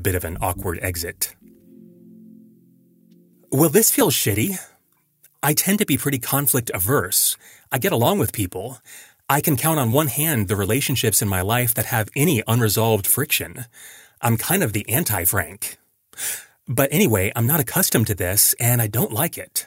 Bit 0.00 0.14
of 0.14 0.24
an 0.24 0.36
awkward 0.42 0.78
exit. 0.82 1.34
Well, 3.50 3.70
this 3.70 3.90
feels 3.90 4.14
shitty. 4.14 4.58
I 5.42 5.54
tend 5.54 5.78
to 5.78 5.86
be 5.86 5.96
pretty 5.96 6.18
conflict 6.18 6.70
averse. 6.74 7.36
I 7.72 7.78
get 7.78 7.92
along 7.92 8.18
with 8.18 8.32
people. 8.32 8.78
I 9.28 9.40
can 9.40 9.56
count 9.56 9.78
on 9.80 9.92
one 9.92 10.08
hand 10.08 10.48
the 10.48 10.56
relationships 10.56 11.22
in 11.22 11.28
my 11.28 11.40
life 11.40 11.72
that 11.74 11.86
have 11.86 12.10
any 12.14 12.42
unresolved 12.46 13.06
friction. 13.06 13.64
I'm 14.20 14.36
kind 14.36 14.62
of 14.62 14.72
the 14.74 14.86
anti 14.88 15.24
Frank. 15.24 15.78
But 16.68 16.92
anyway, 16.92 17.32
I'm 17.34 17.46
not 17.46 17.60
accustomed 17.60 18.08
to 18.08 18.14
this, 18.14 18.54
and 18.60 18.82
I 18.82 18.86
don't 18.86 19.12
like 19.12 19.38
it. 19.38 19.66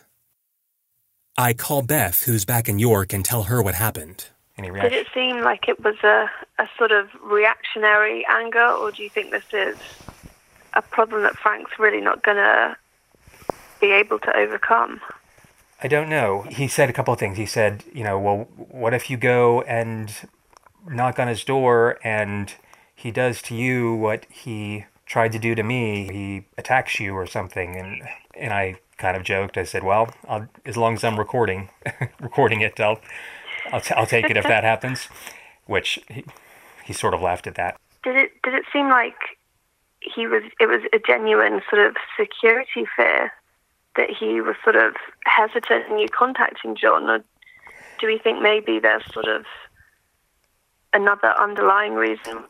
I 1.39 1.53
call 1.53 1.83
Beth, 1.83 2.23
who's 2.23 2.43
back 2.43 2.67
in 2.67 2.79
York, 2.79 3.13
and 3.13 3.23
tell 3.23 3.43
her 3.43 3.61
what 3.63 3.73
happened. 3.73 4.25
Any 4.57 4.71
Did 4.71 4.91
it 4.91 5.07
seem 5.13 5.39
like 5.39 5.69
it 5.69 5.81
was 5.81 5.95
a, 6.03 6.29
a 6.59 6.67
sort 6.77 6.91
of 6.91 7.07
reactionary 7.23 8.25
anger, 8.29 8.67
or 8.67 8.91
do 8.91 9.01
you 9.01 9.09
think 9.09 9.31
this 9.31 9.45
is 9.53 9.77
a 10.73 10.81
problem 10.81 11.23
that 11.23 11.37
Frank's 11.37 11.79
really 11.79 12.01
not 12.01 12.23
going 12.23 12.35
to 12.35 12.75
be 13.79 13.91
able 13.91 14.19
to 14.19 14.35
overcome? 14.35 14.99
I 15.81 15.87
don't 15.87 16.09
know. 16.09 16.41
He 16.41 16.67
said 16.67 16.89
a 16.89 16.93
couple 16.93 17.13
of 17.13 17.21
things. 17.21 17.37
He 17.37 17.45
said, 17.45 17.85
you 17.93 18.03
know, 18.03 18.19
well, 18.19 18.49
what 18.57 18.93
if 18.93 19.09
you 19.09 19.15
go 19.15 19.61
and 19.61 20.13
knock 20.89 21.19
on 21.19 21.29
his 21.29 21.45
door 21.45 21.99
and 22.03 22.53
he 22.93 23.11
does 23.11 23.41
to 23.43 23.55
you 23.55 23.93
what 23.93 24.25
he 24.29 24.87
tried 25.05 25.31
to 25.31 25.39
do 25.39 25.55
to 25.55 25.63
me? 25.63 26.11
He 26.11 26.47
attacks 26.57 26.99
you 26.99 27.13
or 27.13 27.25
something. 27.25 27.77
And 27.77 28.01
and 28.33 28.51
I 28.51 28.79
kind 28.99 29.17
of 29.17 29.23
joked. 29.23 29.57
I 29.57 29.63
said, 29.63 29.83
well, 29.83 30.13
I'll, 30.27 30.47
as 30.65 30.77
long 30.77 30.93
as 30.93 31.03
I'm 31.03 31.17
recording, 31.17 31.69
recording 32.21 32.61
it, 32.61 32.79
I'll 32.79 32.99
I'll, 33.71 33.81
t- 33.81 33.93
I'll 33.95 34.05
take 34.05 34.29
it 34.29 34.37
if 34.37 34.43
that 34.45 34.63
happens. 34.63 35.07
Which 35.65 35.99
he, 36.09 36.25
he 36.85 36.93
sort 36.93 37.13
of 37.13 37.21
laughed 37.21 37.47
at 37.47 37.55
that. 37.55 37.79
Did 38.03 38.15
it 38.15 38.31
did 38.43 38.53
it 38.53 38.65
seem 38.71 38.89
like 38.89 39.15
he 40.01 40.27
was 40.27 40.43
it 40.59 40.67
was 40.67 40.81
a 40.93 40.99
genuine 40.99 41.61
sort 41.69 41.85
of 41.85 41.95
security 42.19 42.85
fear 42.95 43.31
that 43.95 44.09
he 44.09 44.41
was 44.41 44.55
sort 44.63 44.75
of 44.75 44.95
hesitant 45.25 45.91
in 45.91 45.99
you 45.99 46.07
contacting 46.07 46.75
John, 46.75 47.09
or 47.09 47.23
do 47.99 48.07
we 48.07 48.17
think 48.17 48.41
maybe 48.41 48.79
there's 48.79 49.03
sort 49.13 49.27
of 49.27 49.45
another 50.93 51.33
underlying 51.39 51.93
reason? 51.93 52.45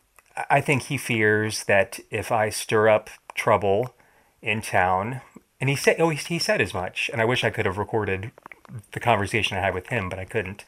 I 0.50 0.62
think 0.62 0.84
he 0.84 0.98
fears 0.98 1.66
that 1.66 2.00
if 2.12 2.32
I 2.32 2.50
stir 2.50 2.88
up 2.88 3.10
trouble 3.36 3.96
in 4.42 4.62
town, 4.62 5.22
and 5.60 5.70
he 5.70 5.76
said, 5.76 5.98
oh, 6.00 6.10
he, 6.10 6.40
said 6.40 6.62
as 6.62 6.74
much, 6.74 7.10
and 7.12 7.22
I 7.22 7.26
wish 7.26 7.44
I 7.44 7.50
could 7.50 7.66
have 7.66 7.78
recorded 7.78 8.32
the 8.94 9.00
conversation 9.00 9.58
I 9.58 9.62
had 9.62 9.74
with 9.74 9.88
him, 9.88 10.08
but 10.08 10.18
I 10.18 10.26
couldn't. 10.26 10.64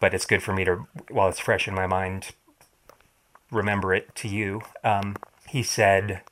But 0.00 0.14
it's 0.14 0.26
good 0.26 0.42
for 0.42 0.52
me 0.52 0.64
to, 0.64 0.86
while 1.08 1.28
it's 1.28 1.38
fresh 1.38 1.68
in 1.68 1.74
my 1.74 1.86
mind, 1.86 2.30
remember 3.50 3.94
it 3.94 4.14
to 4.16 4.28
you. 4.28 4.62
Um, 4.82 5.16
he 5.48 5.62
said, 5.62 6.22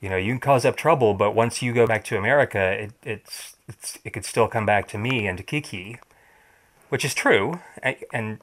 you 0.00 0.08
know, 0.08 0.16
you 0.16 0.32
can 0.32 0.40
cause 0.40 0.64
up 0.64 0.76
trouble, 0.76 1.14
but 1.14 1.34
once 1.34 1.62
you 1.62 1.72
go 1.72 1.86
back 1.86 2.02
to 2.04 2.18
America, 2.18 2.58
it, 2.58 2.92
it's, 3.04 3.56
it's 3.68 3.98
it 4.04 4.10
could 4.10 4.24
still 4.24 4.48
come 4.48 4.66
back 4.66 4.88
to 4.88 4.98
me 4.98 5.28
and 5.28 5.38
to 5.38 5.44
Kiki, 5.44 5.98
which 6.88 7.04
is 7.04 7.14
true, 7.14 7.60
and 8.12 8.40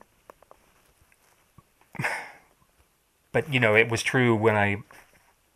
but 3.34 3.52
you 3.54 3.60
know, 3.60 3.76
it 3.76 3.90
was 3.92 4.04
true 4.04 4.36
when 4.36 4.56
I 4.56 4.78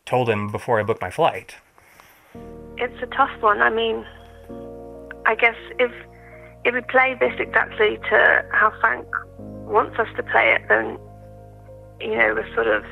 told 0.05 0.29
him 0.29 0.51
before 0.51 0.79
I 0.79 0.83
booked 0.83 1.01
my 1.01 1.11
flight. 1.11 1.55
It's 2.77 3.01
a 3.01 3.07
tough 3.07 3.41
one. 3.41 3.61
I 3.61 3.69
mean, 3.69 4.05
I 5.25 5.35
guess 5.35 5.55
if 5.79 5.91
if 6.65 6.73
we 6.73 6.81
play 6.81 7.15
this 7.19 7.33
exactly 7.39 7.97
to 8.09 8.45
how 8.51 8.71
Frank 8.81 9.07
wants 9.39 9.97
us 9.99 10.07
to 10.17 10.23
play 10.23 10.53
it, 10.53 10.61
then 10.69 10.97
you 11.99 12.15
know 12.15 12.33
we're 12.35 12.53
sort 12.55 12.67
of 12.67 12.83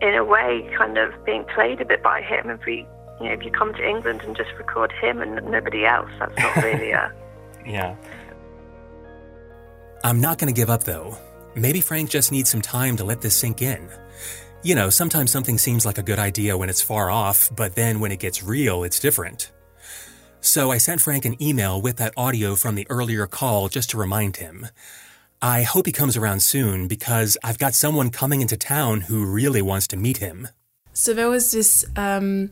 in 0.00 0.14
a 0.14 0.24
way 0.24 0.68
kind 0.76 0.98
of 0.98 1.12
being 1.24 1.44
played 1.54 1.80
a 1.80 1.84
bit 1.84 2.02
by 2.02 2.20
him. 2.22 2.50
If 2.50 2.64
we, 2.64 2.86
you 3.20 3.26
know, 3.26 3.32
if 3.32 3.44
you 3.44 3.50
come 3.50 3.72
to 3.74 3.88
England 3.88 4.22
and 4.22 4.36
just 4.36 4.50
record 4.58 4.92
him 4.92 5.20
and 5.20 5.50
nobody 5.50 5.84
else, 5.84 6.10
that's 6.18 6.36
not 6.38 6.56
really 6.56 6.90
a. 6.90 7.12
Yeah. 7.66 7.96
I'm 10.04 10.20
not 10.20 10.38
going 10.38 10.54
to 10.54 10.56
give 10.56 10.70
up 10.70 10.84
though. 10.84 11.18
Maybe 11.56 11.80
Frank 11.80 12.10
just 12.10 12.30
needs 12.30 12.48
some 12.48 12.60
time 12.62 12.96
to 12.98 13.04
let 13.04 13.22
this 13.22 13.34
sink 13.34 13.60
in. 13.60 13.88
You 14.66 14.74
know, 14.74 14.90
sometimes 14.90 15.30
something 15.30 15.58
seems 15.58 15.86
like 15.86 15.96
a 15.96 16.02
good 16.02 16.18
idea 16.18 16.58
when 16.58 16.68
it's 16.68 16.82
far 16.82 17.08
off, 17.08 17.48
but 17.54 17.76
then 17.76 18.00
when 18.00 18.10
it 18.10 18.18
gets 18.18 18.42
real, 18.42 18.82
it's 18.82 18.98
different. 18.98 19.52
So 20.40 20.72
I 20.72 20.78
sent 20.78 21.00
Frank 21.00 21.24
an 21.24 21.40
email 21.40 21.80
with 21.80 21.98
that 21.98 22.12
audio 22.16 22.56
from 22.56 22.74
the 22.74 22.84
earlier 22.90 23.28
call 23.28 23.68
just 23.68 23.90
to 23.90 23.96
remind 23.96 24.38
him. 24.38 24.66
I 25.40 25.62
hope 25.62 25.86
he 25.86 25.92
comes 25.92 26.16
around 26.16 26.40
soon 26.40 26.88
because 26.88 27.38
I've 27.44 27.58
got 27.58 27.74
someone 27.74 28.10
coming 28.10 28.40
into 28.40 28.56
town 28.56 29.02
who 29.02 29.24
really 29.24 29.62
wants 29.62 29.86
to 29.86 29.96
meet 29.96 30.16
him. 30.16 30.48
So 30.92 31.14
there 31.14 31.30
was 31.30 31.52
this 31.52 31.84
um, 31.94 32.50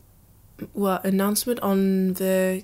well 0.72 1.00
announcement 1.02 1.58
on 1.62 2.12
the 2.12 2.62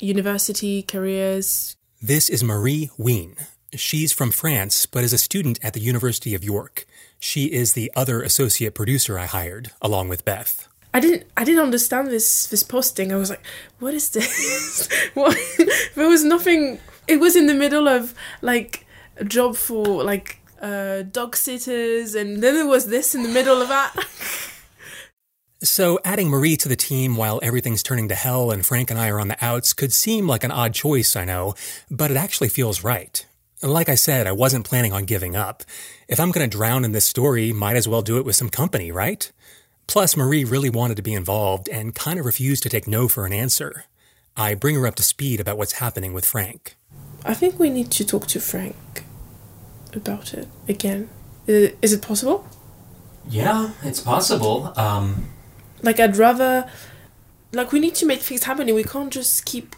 university 0.00 0.82
careers. 0.82 1.76
This 2.02 2.28
is 2.28 2.42
Marie 2.42 2.90
Wien. 2.98 3.36
She's 3.76 4.12
from 4.12 4.32
France, 4.32 4.84
but 4.84 5.04
is 5.04 5.12
a 5.12 5.18
student 5.18 5.60
at 5.62 5.74
the 5.74 5.80
University 5.80 6.34
of 6.34 6.42
York. 6.42 6.86
She 7.24 7.46
is 7.46 7.72
the 7.72 7.90
other 7.96 8.20
associate 8.20 8.74
producer 8.74 9.18
I 9.18 9.24
hired, 9.24 9.70
along 9.80 10.10
with 10.10 10.26
Beth. 10.26 10.68
I 10.92 11.00
didn't 11.00 11.24
I 11.38 11.44
didn't 11.44 11.62
understand 11.62 12.08
this 12.08 12.46
this 12.48 12.62
posting. 12.62 13.14
I 13.14 13.16
was 13.16 13.30
like, 13.30 13.42
what 13.78 13.94
is 13.94 14.10
this? 14.10 14.90
what? 15.14 15.34
there 15.94 16.06
was 16.06 16.22
nothing. 16.22 16.80
It 17.08 17.20
was 17.20 17.34
in 17.34 17.46
the 17.46 17.54
middle 17.54 17.88
of 17.88 18.12
like 18.42 18.84
a 19.16 19.24
job 19.24 19.56
for 19.56 20.04
like 20.04 20.36
uh, 20.60 21.00
dog 21.00 21.34
sitters, 21.34 22.14
and 22.14 22.42
then 22.42 22.56
there 22.56 22.68
was 22.68 22.88
this 22.88 23.14
in 23.14 23.22
the 23.22 23.30
middle 23.30 23.62
of 23.62 23.68
that. 23.68 23.94
So, 25.62 25.98
adding 26.04 26.28
Marie 26.28 26.58
to 26.58 26.68
the 26.68 26.76
team 26.76 27.16
while 27.16 27.40
everything's 27.42 27.82
turning 27.82 28.08
to 28.08 28.14
hell 28.14 28.50
and 28.50 28.66
Frank 28.66 28.90
and 28.90 29.00
I 29.00 29.08
are 29.08 29.18
on 29.18 29.28
the 29.28 29.42
outs 29.42 29.72
could 29.72 29.94
seem 29.94 30.28
like 30.28 30.44
an 30.44 30.50
odd 30.50 30.74
choice, 30.74 31.16
I 31.16 31.24
know, 31.24 31.54
but 31.90 32.10
it 32.10 32.18
actually 32.18 32.50
feels 32.50 32.84
right. 32.84 33.24
Like 33.64 33.88
I 33.88 33.94
said, 33.94 34.26
I 34.26 34.32
wasn't 34.32 34.66
planning 34.66 34.92
on 34.92 35.06
giving 35.06 35.34
up. 35.34 35.62
If 36.06 36.20
I'm 36.20 36.30
going 36.30 36.48
to 36.48 36.54
drown 36.56 36.84
in 36.84 36.92
this 36.92 37.06
story, 37.06 37.50
might 37.50 37.76
as 37.76 37.88
well 37.88 38.02
do 38.02 38.18
it 38.18 38.24
with 38.26 38.36
some 38.36 38.50
company, 38.50 38.92
right? 38.92 39.32
Plus, 39.86 40.18
Marie 40.18 40.44
really 40.44 40.68
wanted 40.68 40.98
to 40.98 41.02
be 41.02 41.14
involved 41.14 41.70
and 41.70 41.94
kind 41.94 42.18
of 42.18 42.26
refused 42.26 42.62
to 42.64 42.68
take 42.68 42.86
no 42.86 43.08
for 43.08 43.24
an 43.24 43.32
answer. 43.32 43.86
I 44.36 44.54
bring 44.54 44.74
her 44.74 44.86
up 44.86 44.96
to 44.96 45.02
speed 45.02 45.40
about 45.40 45.56
what's 45.56 45.74
happening 45.74 46.12
with 46.12 46.26
Frank. 46.26 46.76
I 47.24 47.32
think 47.32 47.58
we 47.58 47.70
need 47.70 47.90
to 47.92 48.04
talk 48.04 48.26
to 48.28 48.40
Frank 48.40 49.04
about 49.94 50.34
it 50.34 50.46
again. 50.68 51.08
Is 51.46 51.94
it 51.94 52.02
possible? 52.02 52.46
Yeah, 53.26 53.70
it's 53.82 54.00
possible. 54.00 54.74
Um, 54.76 55.30
like 55.82 55.98
I'd 55.98 56.18
rather, 56.18 56.70
like 57.52 57.72
we 57.72 57.80
need 57.80 57.94
to 57.94 58.04
make 58.06 58.20
things 58.20 58.44
happen. 58.44 58.68
and 58.68 58.76
We 58.76 58.84
can't 58.84 59.10
just 59.10 59.46
keep 59.46 59.74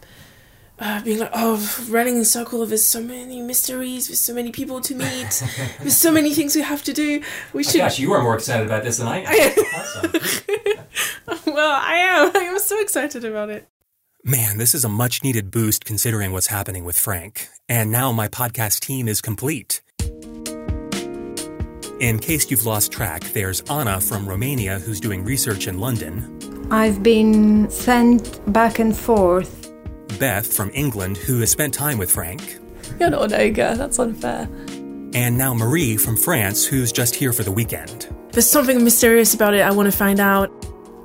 uh, 0.78 1.02
being 1.02 1.18
like, 1.18 1.30
oh, 1.32 1.86
running 1.88 2.16
in 2.16 2.24
circle. 2.24 2.64
There's 2.66 2.84
so 2.84 3.02
many 3.02 3.40
mysteries. 3.40 4.08
There's 4.08 4.20
so 4.20 4.34
many 4.34 4.52
people 4.52 4.80
to 4.82 4.94
meet. 4.94 5.42
there's 5.80 5.96
so 5.96 6.12
many 6.12 6.34
things 6.34 6.54
we 6.54 6.62
have 6.62 6.82
to 6.84 6.92
do. 6.92 7.22
We 7.52 7.64
should. 7.64 7.76
Oh 7.76 7.84
gosh, 7.84 7.98
you 7.98 8.12
are 8.12 8.22
more 8.22 8.34
excited 8.34 8.66
about 8.66 8.84
this 8.84 8.98
than 8.98 9.08
I 9.08 9.20
am. 9.20 9.54
awesome. 9.74 11.54
well, 11.54 11.80
I 11.82 11.94
am. 11.96 12.32
I 12.36 12.40
am 12.40 12.58
so 12.58 12.80
excited 12.80 13.24
about 13.24 13.48
it. 13.50 13.68
Man, 14.22 14.58
this 14.58 14.74
is 14.74 14.84
a 14.84 14.88
much 14.88 15.22
needed 15.22 15.50
boost 15.50 15.84
considering 15.84 16.32
what's 16.32 16.48
happening 16.48 16.84
with 16.84 16.98
Frank. 16.98 17.48
And 17.68 17.92
now 17.92 18.12
my 18.12 18.28
podcast 18.28 18.80
team 18.80 19.08
is 19.08 19.20
complete. 19.20 19.80
In 22.00 22.18
case 22.18 22.50
you've 22.50 22.66
lost 22.66 22.92
track, 22.92 23.22
there's 23.32 23.62
Anna 23.62 24.00
from 24.00 24.28
Romania 24.28 24.78
who's 24.80 25.00
doing 25.00 25.24
research 25.24 25.66
in 25.66 25.78
London. 25.78 26.68
I've 26.70 27.02
been 27.02 27.70
sent 27.70 28.52
back 28.52 28.80
and 28.80 28.94
forth. 28.94 29.65
Beth 30.19 30.53
from 30.53 30.71
England 30.75 31.16
who 31.16 31.40
has 31.40 31.51
spent 31.51 31.75
time 31.75 31.99
with 31.99 32.11
Frank. 32.11 32.59
You're 32.99 33.11
not 33.11 33.33
an 33.33 33.40
ogre, 33.40 33.75
that's 33.75 33.99
unfair. 33.99 34.49
And 35.14 35.38
now 35.38 35.55
Marie 35.55 35.97
from 35.97 36.16
France 36.16 36.64
who's 36.64 36.92
just 36.92 37.14
here 37.14 37.33
for 37.33 37.42
the 37.42 37.53
weekend. 37.53 38.09
There's 38.33 38.51
something 38.51 38.85
mysterious 38.85 39.35
about 39.35 39.55
it 39.55 39.62
I 39.62 39.73
want 39.73 39.90
to 39.90 39.97
find 39.97 40.21
out. 40.21 40.51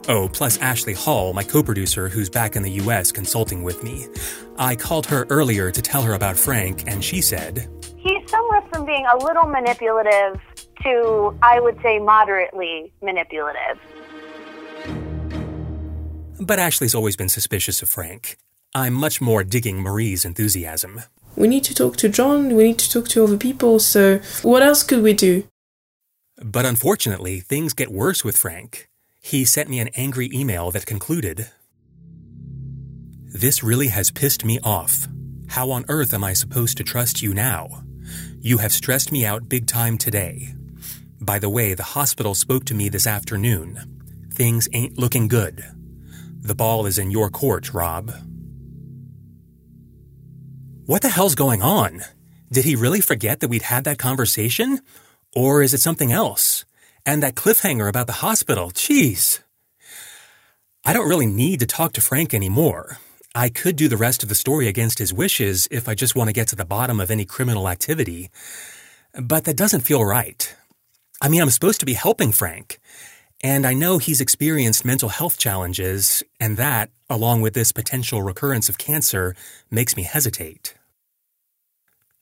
Oh, 0.08 0.30
plus 0.34 0.58
Ashley 0.58 0.94
Hall, 0.94 1.34
my 1.34 1.44
co 1.44 1.62
producer 1.62 2.10
who's 2.10 2.30
back 2.30 2.56
in 2.56 2.64
the 2.64 2.72
US 2.72 3.12
consulting 3.12 3.64
with 3.64 3.84
me. 3.84 4.08
I 4.58 4.76
called 4.76 5.06
her 5.08 5.26
earlier 5.30 5.72
to 5.72 5.82
tell 5.82 6.02
her 6.02 6.14
about 6.14 6.38
Frank, 6.38 6.84
and 6.88 7.04
she 7.04 7.22
said, 7.22 7.68
He's 7.98 8.30
somewhere 8.30 8.62
from 8.74 8.86
being 8.86 9.06
a 9.06 9.18
little 9.24 9.46
manipulative 9.46 10.40
to, 10.84 11.38
I 11.42 11.60
would 11.60 11.80
say, 11.82 12.00
moderately 12.00 12.92
manipulative. 13.02 13.80
But 16.40 16.58
Ashley's 16.58 16.96
always 16.96 17.16
been 17.16 17.30
suspicious 17.30 17.82
of 17.82 17.90
Frank. 17.90 18.38
I'm 18.74 18.94
much 18.94 19.20
more 19.20 19.44
digging 19.44 19.82
Marie's 19.82 20.24
enthusiasm. 20.24 21.02
We 21.36 21.48
need 21.50 21.66
to 21.66 21.76
talk 21.76 21.98
to 21.98 22.10
John, 22.10 22.56
we 22.56 22.64
need 22.64 22.80
to 22.80 22.90
talk 22.90 23.10
to 23.10 23.24
other 23.24 23.38
people, 23.38 23.80
so 23.80 24.20
what 24.44 24.64
else 24.64 24.84
could 24.84 25.04
we 25.04 25.14
do? 25.14 25.44
But 26.42 26.66
unfortunately, 26.66 27.42
things 27.42 27.74
get 27.74 27.92
worse 27.92 28.24
with 28.24 28.38
Frank. 28.38 28.90
He 29.22 29.44
sent 29.44 29.70
me 29.70 29.80
an 29.80 29.90
angry 29.96 30.30
email 30.34 30.72
that 30.72 30.86
concluded 30.86 31.50
This 33.34 33.62
really 33.62 33.90
has 33.90 34.10
pissed 34.10 34.46
me 34.46 34.60
off. 34.64 35.08
How 35.50 35.70
on 35.72 35.86
earth 35.90 36.14
am 36.14 36.24
I 36.24 36.32
supposed 36.32 36.78
to 36.78 36.84
trust 36.84 37.22
you 37.22 37.34
now? 37.34 37.84
You 38.40 38.60
have 38.60 38.72
stressed 38.72 39.12
me 39.12 39.26
out 39.26 39.50
big 39.50 39.68
time 39.68 39.98
today. 39.98 40.56
By 41.20 41.40
the 41.40 41.50
way, 41.50 41.74
the 41.74 41.84
hospital 41.84 42.34
spoke 42.34 42.64
to 42.66 42.74
me 42.74 42.88
this 42.88 43.06
afternoon. 43.06 44.00
Things 44.34 44.70
ain't 44.72 44.98
looking 44.98 45.28
good. 45.28 45.64
The 46.40 46.56
ball 46.56 46.86
is 46.86 46.98
in 46.98 47.12
your 47.12 47.30
court, 47.30 47.74
Rob. 47.74 48.12
What 50.92 51.04
the 51.04 51.08
hell's 51.08 51.36
going 51.36 51.62
on? 51.62 52.02
Did 52.52 52.66
he 52.66 52.76
really 52.76 53.00
forget 53.00 53.40
that 53.40 53.48
we'd 53.48 53.62
had 53.62 53.86
that 53.86 53.98
conversation? 53.98 54.82
Or 55.34 55.62
is 55.62 55.74
it 55.74 55.80
something 55.80 56.12
else? 56.12 56.66
And 57.06 57.24
that 57.24 57.36
cliffhanger 57.36 57.88
about 57.88 58.08
the 58.08 58.20
hospital, 58.28 58.72
jeez. 58.72 59.40
I 60.84 60.92
don't 60.92 61.08
really 61.08 61.28
need 61.28 61.62
to 61.62 61.66
talk 61.66 61.94
to 61.94 62.02
Frank 62.02 62.34
anymore. 62.34 62.98
I 63.34 63.48
could 63.48 63.78
do 63.78 63.88
the 63.88 63.96
rest 63.96 64.22
of 64.22 64.28
the 64.28 64.36
story 64.36 64.68
against 64.68 65.00
his 65.00 65.14
wishes 65.14 65.66
if 65.72 65.88
I 65.88 65.96
just 65.96 66.14
want 66.14 66.28
to 66.28 66.34
get 66.34 66.50
to 66.50 66.58
the 66.58 66.66
bottom 66.66 67.00
of 67.00 67.10
any 67.10 67.24
criminal 67.24 67.70
activity. 67.70 68.30
But 69.14 69.46
that 69.46 69.56
doesn't 69.56 69.88
feel 69.88 70.04
right. 70.04 70.54
I 71.22 71.30
mean, 71.30 71.42
I'm 71.42 71.52
supposed 71.52 71.80
to 71.80 71.86
be 71.86 71.94
helping 71.94 72.34
Frank. 72.34 72.82
And 73.42 73.66
I 73.66 73.74
know 73.74 73.98
he's 73.98 74.20
experienced 74.20 74.84
mental 74.84 75.08
health 75.08 75.38
challenges, 75.38 76.22
and 76.38 76.58
that, 76.58 76.90
along 77.10 77.40
with 77.40 77.54
this 77.54 77.72
potential 77.72 78.22
recurrence 78.22 78.68
of 78.68 78.78
cancer, 78.78 79.38
makes 79.70 79.96
me 79.96 80.04
hesitate. 80.04 80.76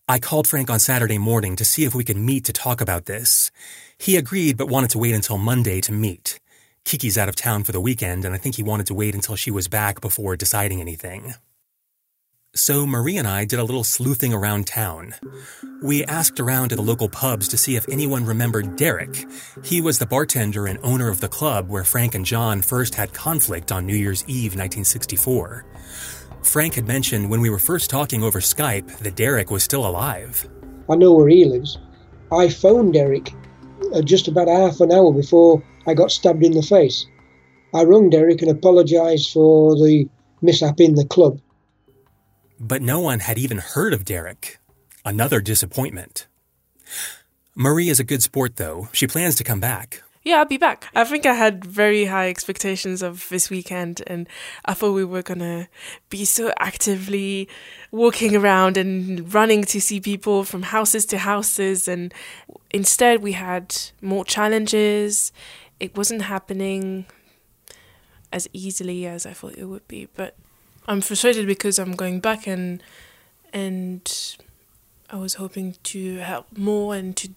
I 0.10 0.18
called 0.18 0.48
Frank 0.48 0.72
on 0.72 0.80
Saturday 0.80 1.20
morning 1.20 1.56
to 1.56 1.64
see 1.64 1.84
if 1.84 1.94
we 1.94 2.04
could 2.04 2.18
meet 2.18 2.44
to 2.46 2.52
talk 2.52 2.82
about 2.82 3.06
this. 3.06 3.52
He 3.96 4.18
agreed 4.18 4.58
but 4.58 4.68
wanted 4.68 4.90
to 4.90 4.98
wait 4.98 5.14
until 5.14 5.38
Monday 5.38 5.82
to 5.82 5.92
meet. 5.92 6.40
Kiki's 6.84 7.16
out 7.16 7.30
of 7.30 7.36
town 7.36 7.64
for 7.64 7.74
the 7.74 7.80
weekend, 7.80 8.26
and 8.26 8.34
I 8.34 8.40
think 8.40 8.56
he 8.56 8.64
wanted 8.64 8.88
to 8.88 8.96
wait 8.96 9.14
until 9.14 9.36
she 9.36 9.52
was 9.52 9.68
back 9.68 10.02
before 10.02 10.36
deciding 10.36 10.82
anything. 10.82 11.36
So 12.56 12.88
Marie 12.88 13.18
and 13.18 13.28
I 13.28 13.46
did 13.46 13.60
a 13.60 13.64
little 13.64 13.84
sleuthing 13.84 14.34
around 14.34 14.66
town. 14.66 15.14
We 15.84 16.04
asked 16.06 16.40
around 16.40 16.72
at 16.72 16.78
the 16.78 16.84
local 16.84 17.08
pubs 17.08 17.48
to 17.50 17.58
see 17.58 17.76
if 17.76 17.88
anyone 17.88 18.26
remembered 18.26 18.78
Derek. 18.78 19.28
He 19.64 19.80
was 19.80 20.00
the 20.00 20.08
bartender 20.08 20.66
and 20.66 20.80
owner 20.82 21.10
of 21.10 21.22
the 21.22 21.28
club 21.28 21.70
where 21.70 21.84
Frank 21.84 22.16
and 22.16 22.26
John 22.26 22.64
first 22.64 22.96
had 22.96 23.14
conflict 23.14 23.72
on 23.72 23.86
New 23.86 23.96
Year's 23.96 24.24
Eve 24.24 24.56
1964. 24.56 25.66
Frank 26.42 26.74
had 26.76 26.88
mentioned 26.88 27.30
when 27.30 27.42
we 27.42 27.50
were 27.50 27.60
first 27.60 27.90
talking 27.90 28.24
over 28.24 28.40
Skype 28.40 28.98
that 29.00 29.16
Derek 29.16 29.52
was 29.52 29.64
still 29.64 29.86
alive. 29.86 30.48
I 30.90 30.96
know 30.96 31.14
where 31.14 31.30
he 31.30 31.46
lives. 31.46 31.78
I 32.32 32.50
phoned 32.50 32.94
Derek 32.94 33.34
uh, 33.94 34.02
just 34.02 34.28
about 34.28 34.48
half 34.48 34.80
an 34.82 34.92
hour 34.92 35.14
before 35.14 35.64
I 35.88 35.94
got 35.94 36.12
stabbed 36.12 36.44
in 36.44 36.54
the 36.54 36.62
face. 36.62 37.06
I 37.74 37.84
rung 37.84 38.10
Derek 38.10 38.42
and 38.42 38.52
apologised 38.52 39.32
for 39.32 39.76
the 39.76 40.08
mishap 40.42 40.80
in 40.80 40.96
the 40.96 41.06
club. 41.06 41.40
But 42.60 42.82
no 42.82 43.00
one 43.00 43.20
had 43.20 43.38
even 43.38 43.60
heard 43.60 43.94
of 43.94 44.06
Derek. 44.06 44.60
Another 45.06 45.40
disappointment. 45.40 46.28
Marie 47.56 47.90
is 47.90 48.00
a 48.00 48.04
good 48.04 48.24
sport, 48.24 48.56
though. 48.56 48.90
She 48.92 49.08
plans 49.08 49.36
to 49.36 49.44
come 49.44 49.60
back. 49.60 50.04
Yeah, 50.30 50.38
I'll 50.38 50.46
be 50.46 50.58
back. 50.58 50.86
I 50.94 51.06
think 51.06 51.26
I 51.26 51.34
had 51.34 51.66
very 51.66 52.06
high 52.06 52.30
expectations 52.30 53.02
of 53.02 53.28
this 53.30 53.50
weekend, 53.50 54.04
and 54.06 54.30
I 54.64 54.76
thought 54.76 54.92
we 54.92 55.04
were 55.04 55.24
gonna 55.24 55.68
be 56.12 56.24
so 56.24 56.54
actively 56.60 57.50
walking 57.90 58.36
around 58.36 58.78
and 58.78 59.34
running 59.34 59.64
to 59.64 59.82
see 59.82 60.00
people 60.00 60.44
from 60.44 60.62
houses 60.62 61.08
to 61.08 61.18
houses, 61.18 61.88
and 61.88 62.14
instead 62.70 63.24
we 63.24 63.32
had 63.32 63.76
more 64.04 64.24
challenges. 64.24 65.32
It 65.80 65.98
wasn't 65.98 66.22
happening 66.22 67.08
as 68.32 68.48
easily 68.54 69.08
as 69.08 69.26
I 69.26 69.34
thought 69.34 69.58
it 69.58 69.66
would 69.66 69.88
be, 69.88 70.10
but 70.16 70.36
I'm 70.88 71.02
frustrated 71.02 71.48
because 71.48 71.80
I'm 71.80 71.94
going 71.94 72.20
back 72.20 72.46
and 72.46 72.84
and 73.52 74.38
I 75.10 75.16
was 75.16 75.34
hoping 75.34 75.76
to 75.86 76.18
help 76.18 76.56
more 76.56 76.94
and 76.94 77.18
to 77.18 77.30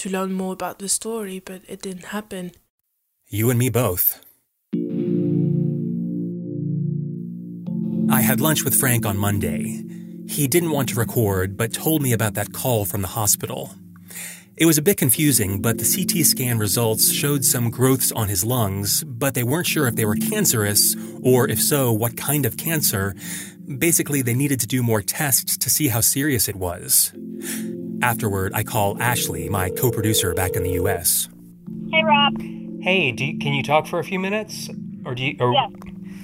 to 0.00 0.08
learn 0.08 0.32
more 0.32 0.54
about 0.54 0.78
the 0.78 0.88
story, 0.88 1.40
but 1.40 1.60
it 1.68 1.82
didn't 1.82 2.06
happen. 2.06 2.52
You 3.28 3.50
and 3.50 3.58
me 3.58 3.68
both. 3.68 4.24
I 8.10 8.22
had 8.22 8.40
lunch 8.40 8.64
with 8.64 8.74
Frank 8.74 9.04
on 9.04 9.18
Monday. 9.18 9.84
He 10.26 10.48
didn't 10.48 10.70
want 10.70 10.88
to 10.88 10.94
record, 10.94 11.58
but 11.58 11.74
told 11.74 12.00
me 12.00 12.14
about 12.14 12.32
that 12.34 12.54
call 12.54 12.86
from 12.86 13.02
the 13.02 13.08
hospital. 13.08 13.74
It 14.56 14.64
was 14.64 14.78
a 14.78 14.82
bit 14.82 14.96
confusing, 14.96 15.60
but 15.60 15.76
the 15.76 15.84
CT 15.84 16.24
scan 16.24 16.58
results 16.58 17.12
showed 17.12 17.44
some 17.44 17.70
growths 17.70 18.10
on 18.10 18.28
his 18.28 18.42
lungs, 18.42 19.04
but 19.04 19.34
they 19.34 19.44
weren't 19.44 19.66
sure 19.66 19.86
if 19.86 19.96
they 19.96 20.06
were 20.06 20.16
cancerous, 20.16 20.96
or 21.22 21.46
if 21.46 21.60
so, 21.60 21.92
what 21.92 22.16
kind 22.16 22.46
of 22.46 22.56
cancer. 22.56 23.14
Basically, 23.78 24.22
they 24.22 24.34
needed 24.34 24.60
to 24.60 24.66
do 24.66 24.82
more 24.82 25.02
tests 25.02 25.58
to 25.58 25.68
see 25.68 25.88
how 25.88 26.00
serious 26.00 26.48
it 26.48 26.56
was. 26.56 27.12
Afterward, 28.02 28.52
I 28.54 28.62
call 28.62 29.00
Ashley, 29.00 29.48
my 29.48 29.70
co 29.70 29.90
producer 29.90 30.32
back 30.34 30.52
in 30.52 30.62
the 30.62 30.72
US. 30.72 31.28
Hey, 31.90 32.02
Rob. 32.02 32.40
Hey, 32.82 33.12
do 33.12 33.26
you, 33.26 33.38
can 33.38 33.52
you 33.52 33.62
talk 33.62 33.86
for 33.86 33.98
a 33.98 34.04
few 34.04 34.18
minutes? 34.18 34.70
Or 35.04 35.14
do 35.14 35.22
you? 35.24 35.36
Or, 35.38 35.52
Yeah. 35.52 35.68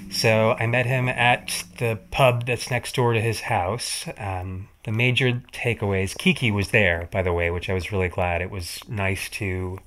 So 0.09 0.55
I 0.57 0.67
met 0.67 0.85
him 0.85 1.09
at 1.09 1.65
the 1.79 1.99
pub 2.11 2.45
that's 2.45 2.71
next 2.71 2.95
door 2.95 3.13
to 3.13 3.21
his 3.21 3.41
house. 3.41 4.07
Um, 4.17 4.69
the 4.85 4.91
major 4.91 5.43
takeaways. 5.51 6.17
Kiki 6.17 6.49
was 6.49 6.69
there, 6.69 7.09
by 7.11 7.21
the 7.21 7.33
way, 7.33 7.51
which 7.51 7.69
I 7.69 7.73
was 7.73 7.91
really 7.91 8.07
glad. 8.07 8.41
It 8.41 8.49
was 8.49 8.79
nice 8.87 9.29
to 9.31 9.79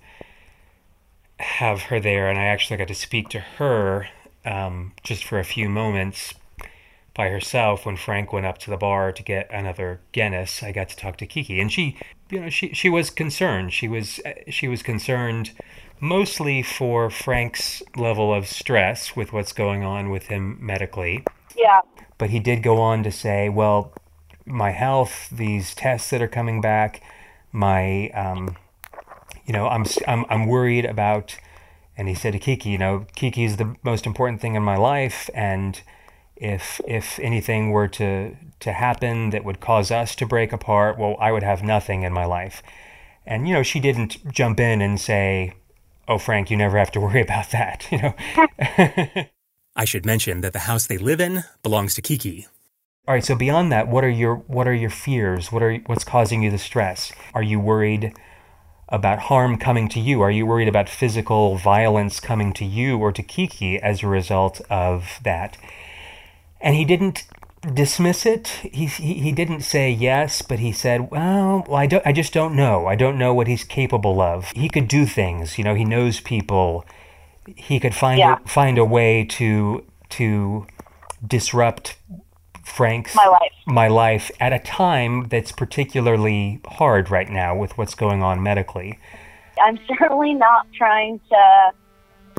have 1.39 1.83
her 1.85 1.99
there, 1.99 2.29
and 2.29 2.39
I 2.39 2.45
actually 2.45 2.77
got 2.77 2.89
to 2.89 2.95
speak 2.95 3.31
to 3.31 3.41
her 3.41 4.09
um, 4.45 4.93
just 5.03 5.25
for 5.25 5.39
a 5.39 5.45
few 5.45 5.69
moments 5.71 6.35
by 7.21 7.29
herself 7.29 7.85
when 7.85 7.99
Frank 7.99 8.33
went 8.33 8.47
up 8.47 8.57
to 8.57 8.71
the 8.71 8.79
bar 8.79 9.13
to 9.13 9.23
get 9.23 9.47
another 9.53 10.01
Guinness. 10.13 10.63
I 10.63 10.73
got 10.73 10.89
to 10.89 10.97
talk 10.97 11.19
to 11.19 11.27
Kiki, 11.27 11.61
and 11.61 11.71
she, 11.71 11.99
you 12.31 12.41
know, 12.41 12.49
she 12.49 12.73
she 12.73 12.89
was 12.89 13.11
concerned. 13.11 13.75
She 13.75 13.89
was 13.89 14.21
she 14.49 14.69
was 14.69 14.83
concerned 14.83 15.51
mostly 16.01 16.63
for 16.63 17.11
Frank's 17.11 17.83
level 17.95 18.33
of 18.33 18.47
stress 18.47 19.15
with 19.15 19.35
what's 19.35 19.53
going 19.53 19.85
on 19.85 20.09
with 20.09 20.29
him 20.29 20.57
medically. 20.63 21.23
Yeah. 21.55 21.83
But 22.17 22.31
he 22.31 22.41
did 22.41 22.63
go 22.63 22.81
on 22.81 23.03
to 23.03 23.13
say, 23.13 23.51
well, 23.51 23.93
my 24.47 24.71
health, 24.71 25.29
these 25.31 25.75
tests 25.75 26.09
that 26.09 26.23
are 26.23 26.29
coming 26.29 26.63
back, 26.63 27.03
my, 27.53 28.09
um, 28.15 28.57
you 29.45 29.53
know, 29.53 29.69
I'm, 29.69 29.85
I'm, 30.09 30.25
I'm 30.31 30.47
worried 30.47 30.87
about, 30.87 31.37
and 31.99 32.09
he 32.09 32.15
said 32.15 32.33
to 32.33 32.39
Kiki, 32.39 32.71
you 32.71 32.79
know, 32.79 33.05
Kiki 33.15 33.45
is 33.45 33.59
the 33.59 33.77
most 33.83 34.07
important 34.07 34.41
thing 34.41 34.55
in 34.55 34.63
my 34.63 34.79
life. 34.79 35.29
And 35.35 35.83
if, 36.41 36.81
if 36.89 37.19
anything 37.21 37.71
were 37.71 37.89
to, 37.89 38.37
to 38.61 38.73
happen 38.73 39.31
that 39.31 39.45
would 39.45 39.61
cause 39.61 39.91
us 39.91 40.17
to 40.17 40.27
break 40.27 40.53
apart, 40.53 40.99
well, 40.99 41.17
I 41.21 41.31
would 41.31 41.43
have 41.43 41.63
nothing 41.63 42.03
in 42.03 42.13
my 42.13 42.25
life. 42.25 42.63
And, 43.27 43.47
you 43.47 43.55
know, 43.55 43.63
she 43.63 43.79
didn't 43.79 44.33
jump 44.33 44.59
in 44.59 44.81
and 44.81 45.01
say, 45.01 45.55
oh, 46.09 46.19
Frank, 46.19 46.51
you 46.51 46.57
never 46.57 46.79
have 46.79 46.91
to 46.93 47.01
worry 47.01 47.21
about 47.21 47.51
that, 47.51 47.87
you 47.93 47.99
know. 47.99 49.27
I 49.77 49.85
should 49.85 50.05
mention 50.05 50.41
that 50.41 50.53
the 50.53 50.61
house 50.61 50.87
they 50.87 50.99
live 50.99 51.21
in 51.21 51.45
belongs 51.63 51.95
to 51.95 52.03
Kiki. 52.03 52.47
All 53.07 53.15
right. 53.15 53.25
So 53.25 53.35
beyond 53.35 53.73
that, 53.73 53.89
what 53.89 54.05
are 54.05 54.11
your 54.11 54.37
what 54.37 54.69
are 54.69 54.75
your 54.75 54.91
fears? 54.91 55.51
What 55.51 55.63
are 55.63 55.77
what's 55.87 56.05
causing 56.05 56.43
you 56.43 56.51
the 56.51 56.59
stress? 56.59 57.13
Are 57.35 57.43
you 57.43 57.59
worried 57.59 58.13
about 58.89 59.21
harm 59.21 59.57
coming 59.57 59.89
to 59.89 60.01
you? 60.01 60.21
Are 60.21 60.31
you 60.31 60.45
worried 60.45 60.69
about 60.69 60.89
physical 60.89 61.57
violence 61.57 62.21
coming 62.21 62.53
to 62.55 62.65
you 62.65 62.99
or 62.99 63.11
to 63.13 63.23
Kiki 63.23 63.79
as 63.79 64.03
a 64.03 64.07
result 64.07 64.61
of 64.69 65.19
that? 65.25 65.57
And 66.61 66.75
he 66.77 66.85
didn't 66.85 67.25
dismiss 67.75 68.25
it. 68.27 68.49
He 68.63 68.87
he, 68.87 69.15
he 69.15 69.33
didn't 69.33 69.63
say 69.63 69.91
yes, 69.91 70.43
but 70.43 70.59
he 70.59 70.73
said, 70.73 71.11
"Well, 71.11 71.65
well, 71.67 71.77
I 71.77 71.87
don't. 71.87 72.07
I 72.07 72.13
just 72.13 72.33
don't 72.33 72.55
know. 72.55 72.87
I 72.87 72.95
don't 72.97 73.19
know 73.19 73.33
what 73.35 73.47
he's 73.49 73.65
capable 73.65 74.21
of. 74.21 74.51
He 74.53 74.69
could 74.69 74.89
do 74.89 75.07
things. 75.07 75.59
You 75.59 75.65
know, 75.65 75.75
he 75.75 75.85
knows 75.85 76.21
people. 76.21 76.85
He 77.57 77.81
could 77.81 77.95
find 77.95 78.19
Yeah. 78.19 78.37
a, 78.45 78.49
find 78.49 78.79
a 78.79 78.85
way 78.85 79.25
to 79.25 79.85
to 80.11 80.67
disrupt 81.27 81.97
Frank's 82.65 83.15
My 83.15 83.27
life. 83.27 83.53
my 83.67 83.89
life 83.89 84.31
at 84.41 84.53
a 84.53 84.59
time 84.59 85.29
that's 85.29 85.53
particularly 85.53 86.61
hard 86.67 87.11
right 87.11 87.29
now 87.29 87.55
with 87.57 87.77
what's 87.77 87.95
going 87.95 88.23
on 88.23 88.43
medically. 88.43 88.99
I'm 89.65 89.79
certainly 89.89 90.35
not 90.35 90.67
trying 90.73 91.21
to, 91.29 91.73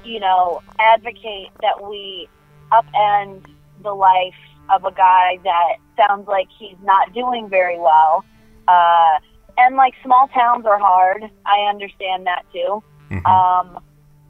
you 0.04 0.20
know, 0.20 0.62
advocate 0.80 1.50
that 1.62 1.88
we 1.88 2.28
upend 2.72 3.46
the 3.84 3.94
life 3.94 4.34
of 4.70 4.84
a 4.86 4.92
guy 4.92 5.38
that 5.44 5.76
sounds 5.98 6.28
like 6.28 6.48
he's 6.58 6.78
not 6.84 7.14
doing 7.14 7.50
very 7.50 7.80
well. 7.80 8.24
Uh, 8.68 9.20
and 9.58 9.76
like 9.76 9.94
small 10.04 10.28
towns 10.30 10.66
are 10.66 10.80
hard. 10.80 11.24
I 11.46 11.68
understand 11.70 12.26
that 12.28 12.44
too. 12.54 12.84
Um, 13.26 13.80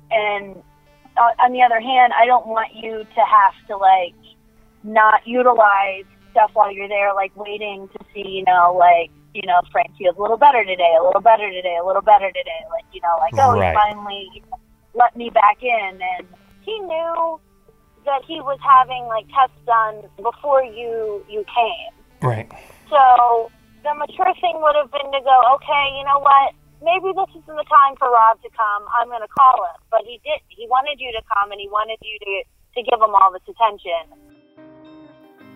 and 0.10 0.56
on, 1.18 1.32
on 1.40 1.52
the 1.54 1.62
other 1.62 1.80
hand, 1.80 2.14
I 2.18 2.26
don't 2.26 2.48
want 2.48 2.74
you 2.74 3.04
to 3.04 3.22
have 3.22 3.54
to 3.68 3.78
like 3.78 4.16
not 4.84 5.26
utilize 5.28 6.06
stuff 6.32 6.52
while 6.54 6.72
you're 6.72 6.88
there, 6.88 7.14
like 7.14 7.36
waiting 7.36 7.88
to 7.90 8.00
see, 8.14 8.28
you 8.28 8.44
know, 8.46 8.76
like, 8.78 9.12
you 9.34 9.44
know, 9.46 9.62
Frank 9.72 9.92
feels 9.98 10.18
a 10.18 10.22
little 10.22 10.38
better 10.38 10.66
today, 10.66 10.94
a 11.00 11.04
little 11.04 11.22
better 11.22 11.50
today, 11.52 11.78
a 11.82 11.86
little 11.86 12.02
better 12.02 12.28
today. 12.28 12.62
Like, 12.72 12.86
you 12.92 13.02
know, 13.02 13.16
like, 13.20 13.34
oh, 13.38 13.58
Right. 13.58 13.72
he 13.72 13.76
finally 13.76 14.44
let 14.94 15.16
me 15.16 15.30
back 15.30 15.62
in. 15.62 16.00
And 16.18 16.28
he 16.62 16.80
knew 16.80 17.40
that 18.06 18.22
he 18.26 18.42
was 18.42 18.60
having 18.62 19.06
like 19.06 19.26
tests 19.30 19.58
done 19.66 20.04
before 20.18 20.64
you 20.64 21.24
you 21.30 21.46
came. 21.46 21.92
Right. 22.22 22.50
So 22.90 23.52
the 23.84 23.94
mature 23.96 24.34
thing 24.42 24.62
would 24.62 24.76
have 24.76 24.92
been 24.92 25.12
to 25.12 25.22
go, 25.22 25.38
okay, 25.58 25.84
you 25.98 26.04
know 26.06 26.20
what? 26.20 26.54
Maybe 26.84 27.14
this 27.14 27.30
isn't 27.42 27.56
the 27.56 27.66
time 27.70 27.96
for 27.98 28.10
Rob 28.10 28.42
to 28.42 28.50
come. 28.58 28.84
I'm 28.98 29.08
going 29.08 29.22
to 29.22 29.28
call 29.30 29.64
him. 29.66 29.78
But 29.92 30.02
he 30.06 30.20
did. 30.24 30.42
He 30.50 30.68
wanted 30.68 31.00
you 31.00 31.12
to 31.14 31.22
come, 31.30 31.52
and 31.52 31.60
he 31.62 31.70
wanted 31.70 31.98
you 32.02 32.18
to 32.20 32.44
to 32.76 32.84
give 32.84 33.00
him 33.02 33.14
all 33.14 33.32
this 33.32 33.44
attention. 33.48 34.18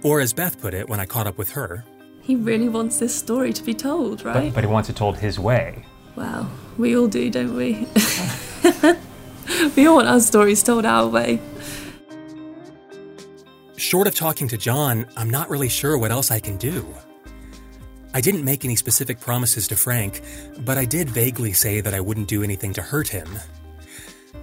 Or 0.04 0.20
as 0.20 0.34
Beth 0.34 0.60
put 0.62 0.74
it 0.74 0.88
when 0.90 1.00
I 1.00 1.06
caught 1.06 1.28
up 1.28 1.38
with 1.38 1.52
her, 1.52 1.84
He 2.22 2.36
really 2.36 2.70
wants 2.70 3.00
this 3.00 3.16
story 3.16 3.54
to 3.54 3.64
be 3.64 3.74
told, 3.74 4.26
right? 4.26 4.46
But, 4.46 4.56
but 4.56 4.64
he 4.64 4.70
wants 4.70 4.90
it 4.90 4.96
told 4.96 5.18
his 5.18 5.40
way. 5.40 5.86
Well, 6.16 6.50
we 6.78 6.98
all 6.98 7.08
do, 7.08 7.30
don't 7.30 7.56
we? 7.56 7.88
we 9.76 9.86
all 9.88 9.98
want 9.98 10.08
our 10.08 10.20
stories 10.20 10.64
told 10.64 10.86
our 10.86 11.08
way. 11.08 11.40
Short 13.78 14.08
of 14.08 14.16
talking 14.16 14.48
to 14.50 14.58
John, 14.58 15.06
I'm 15.18 15.30
not 15.30 15.50
really 15.50 15.70
sure 15.70 15.98
what 15.98 16.12
else 16.12 16.32
I 16.32 16.40
can 16.40 16.58
do. 16.58 16.86
I 18.14 18.22
didn't 18.22 18.46
make 18.46 18.64
any 18.64 18.76
specific 18.76 19.20
promises 19.20 19.68
to 19.68 19.76
Frank, 19.76 20.22
but 20.60 20.78
I 20.78 20.86
did 20.86 21.10
vaguely 21.10 21.52
say 21.54 21.82
that 21.82 21.94
I 21.94 22.00
wouldn't 22.00 22.30
do 22.30 22.44
anything 22.44 22.74
to 22.74 22.82
hurt 22.82 23.10
him. 23.10 23.28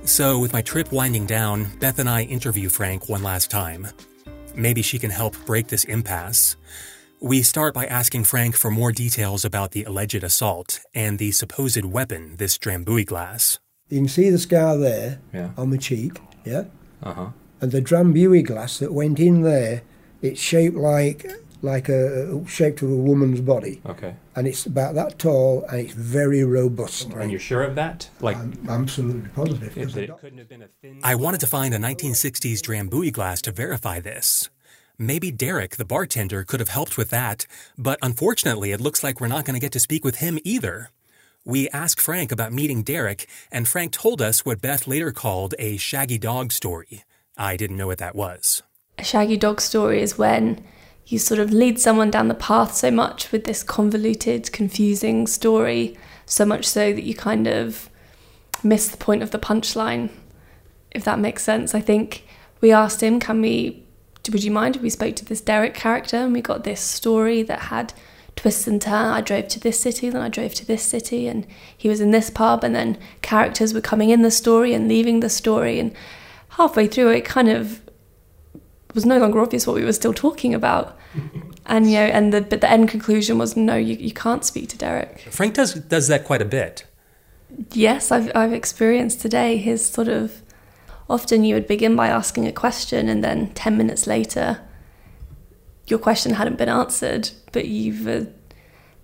So, 0.05 0.39
with 0.39 0.53
my 0.53 0.63
trip 0.63 0.93
winding 0.93 1.27
down, 1.27 1.69
Beth 1.79 1.99
and 1.99 2.09
I 2.09 2.23
interview 2.23 2.69
Frank 2.69 3.09
one 3.09 3.23
last 3.23 3.51
time. 3.51 3.87
Maybe 4.55 4.83
she 4.83 4.99
can 4.99 5.11
help 5.11 5.37
break 5.47 5.69
this 5.69 5.85
impasse. 5.85 6.57
We 7.21 7.43
start 7.43 7.73
by 7.73 7.87
asking 7.87 8.25
Frank 8.25 8.57
for 8.57 8.71
more 8.71 8.91
details 8.93 9.45
about 9.45 9.71
the 9.71 9.85
alleged 9.85 10.25
assault 10.25 10.81
and 10.93 11.19
the 11.19 11.31
supposed 11.31 11.85
weapon, 11.85 12.37
this 12.37 12.59
Drambuie 12.59 13.07
glass. 13.07 13.59
You 13.89 13.99
can 14.01 14.09
see 14.09 14.29
the 14.29 14.39
scar 14.39 14.77
there 14.77 15.21
Yeah. 15.33 15.51
on 15.57 15.71
the 15.71 15.79
cheek, 15.79 16.19
yeah? 16.45 16.65
Uh 17.03 17.13
huh. 17.15 17.27
And 17.63 17.73
the 17.73 17.81
Drambuie 17.81 18.45
glass 18.45 18.79
that 18.81 18.93
went 18.93 19.19
in 19.21 19.43
there, 19.43 19.83
it's 20.21 20.41
shaped 20.41 20.77
like 20.77 21.25
like 21.63 21.89
a 21.89 22.45
shaped 22.49 22.83
of 22.83 22.91
a 22.91 22.97
woman's 22.97 23.41
body. 23.41 23.81
Okay. 23.87 24.17
And 24.35 24.49
it's 24.49 24.67
about 24.67 24.97
that 24.97 25.19
tall 25.19 25.65
and 25.71 25.79
it's 25.79 25.95
very 25.95 26.43
robust. 26.43 27.13
And 27.13 27.31
you're 27.31 27.39
sure 27.39 27.63
of 27.63 27.77
that? 27.77 28.11
Like, 28.21 28.37
I'm 28.37 28.67
absolutely 28.69 29.29
positive. 29.29 29.73
'cause 29.75 29.95
the 29.95 30.03
it 30.03 30.21
couldn't 30.21 30.39
have 30.39 30.49
been 30.49 30.63
a 30.63 30.69
thin. 30.81 30.99
I 31.05 31.15
wanted 31.15 31.39
to 31.41 31.47
find 31.47 31.73
a 31.73 31.79
1960s 31.79 32.61
Drambuie 32.63 33.13
glass 33.13 33.41
to 33.43 33.53
verify 33.53 34.01
this. 34.01 34.51
Maybe 34.99 35.31
Derek, 35.31 35.77
the 35.77 35.85
bartender, 35.85 36.43
could 36.43 36.61
have 36.61 36.69
helped 36.69 36.99
with 36.99 37.11
that, 37.11 37.47
but 37.79 37.99
unfortunately, 38.03 38.73
it 38.73 38.81
looks 38.81 39.03
like 39.05 39.21
we're 39.21 39.29
not 39.29 39.45
going 39.45 39.55
to 39.55 39.61
get 39.61 39.73
to 39.73 39.81
speak 39.81 40.05
with 40.05 40.17
him 40.17 40.39
either. 40.45 40.91
We 41.45 41.69
asked 41.71 42.01
Frank 42.01 42.31
about 42.31 42.53
meeting 42.53 42.83
Derek, 42.83 43.27
and 43.51 43.67
Frank 43.67 43.93
told 43.93 44.21
us 44.21 44.45
what 44.45 44.61
Beth 44.61 44.87
later 44.87 45.13
called 45.13 45.55
a 45.59 45.77
shaggy 45.77 46.19
dog 46.19 46.53
story. 46.53 47.05
I 47.37 47.57
didn't 47.57 47.77
know 47.77 47.87
what 47.87 47.99
that 47.99 48.15
was. 48.15 48.63
A 48.99 49.05
shaggy 49.05 49.37
dog 49.37 49.61
story 49.61 50.01
is 50.01 50.19
when 50.19 50.65
you 51.07 51.19
sort 51.19 51.41
of 51.41 51.53
lead 51.53 51.81
someone 51.81 52.11
down 52.11 52.29
the 52.29 52.35
path 52.35 52.75
so 52.75 52.91
much 52.91 53.33
with 53.33 53.45
this 53.45 53.63
convoluted, 53.63 54.53
confusing 54.53 55.27
story, 55.27 55.97
so 56.27 56.45
much 56.45 56.65
so 56.65 56.93
that 56.93 57.05
you 57.05 57.15
kind 57.15 57.47
of 57.47 57.91
miss 58.63 58.89
the 58.89 58.97
point 58.97 59.23
of 59.23 59.31
the 59.31 59.39
punchline, 59.39 60.11
if 60.93 61.05
that 61.05 61.19
makes 61.19 61.43
sense. 61.43 61.75
I 61.75 61.81
think 61.81 62.25
we 62.61 62.71
asked 62.71 63.03
him, 63.03 63.19
can 63.19 63.41
we, 63.41 63.85
would 64.31 64.45
you 64.45 64.53
mind 64.53 64.77
if 64.77 64.83
we 64.83 64.91
spoke 64.91 65.17
to 65.17 65.25
this 65.25 65.41
Derek 65.41 65.75
character 65.75 66.17
and 66.17 66.33
we 66.33 66.41
got 66.41 66.65
this 66.65 66.81
story 66.81 67.43
that 67.43 67.61
had 67.63 67.93
twists 68.37 68.67
and 68.67 68.81
turns. 68.81 69.17
I 69.17 69.21
drove 69.21 69.49
to 69.49 69.61
this 69.61 69.81
city, 69.81 70.11
then 70.11 70.23
I 70.23 70.29
drove 70.29 70.55
to 70.55 70.67
this 70.67 70.83
city, 70.83 71.29
and 71.29 71.47
he 71.77 71.89
was 71.89 72.01
in 72.01 72.11
this 72.11 72.31
pub, 72.31 72.65
and 72.65 72.75
then 72.75 72.99
characters 73.21 73.75
were 73.75 73.81
coming 73.81 74.11
in 74.11 74.23
the 74.23 74.31
story 74.31 74.75
and 74.75 74.89
leaving 74.89 75.21
the 75.21 75.29
story, 75.29 75.79
and 75.79 75.93
halfway 76.53 76.87
through 76.87 77.11
it 77.11 77.25
kind 77.25 77.49
of 77.49 77.81
was 78.95 79.07
no 79.07 79.19
longer 79.19 79.41
obvious 79.41 79.67
what 79.67 79.77
we 79.77 79.85
were 79.85 79.93
still 79.93 80.15
talking 80.15 80.55
about. 80.55 80.99
And 81.65 81.87
you 81.87 81.99
know, 81.99 82.07
and 82.07 82.35
the 82.35 82.41
but 82.41 82.61
the 82.61 82.69
end 82.69 82.89
conclusion 82.89 83.39
was 83.39 83.57
no, 83.57 83.77
you, 83.77 83.95
you 83.95 84.13
can't 84.13 84.45
speak 84.45 84.69
to 84.71 84.77
Derek. 84.77 85.29
Frank 85.31 85.55
does 85.55 85.75
does 85.75 86.09
that 86.09 86.25
quite 86.25 86.43
a 86.43 86.45
bit. 86.45 86.85
Yes, 87.71 88.11
I've 88.11 88.33
I've 88.35 88.53
experienced 88.53 89.21
today 89.21 89.59
his 89.59 89.87
sort 89.87 90.09
of 90.09 90.43
often 91.09 91.45
you 91.45 91.55
would 91.55 91.69
begin 91.69 91.95
by 91.95 92.09
asking 92.09 92.49
a 92.49 92.53
question 92.53 93.09
and 93.09 93.23
then 93.23 93.55
10 93.55 93.77
minutes 93.77 94.09
later 94.09 94.61
your 95.87 95.99
question 95.99 96.35
hadn't 96.35 96.59
been 96.59 96.69
answered, 96.69 97.31
but 97.53 97.67
you've 97.67 98.07
uh, 98.07 98.25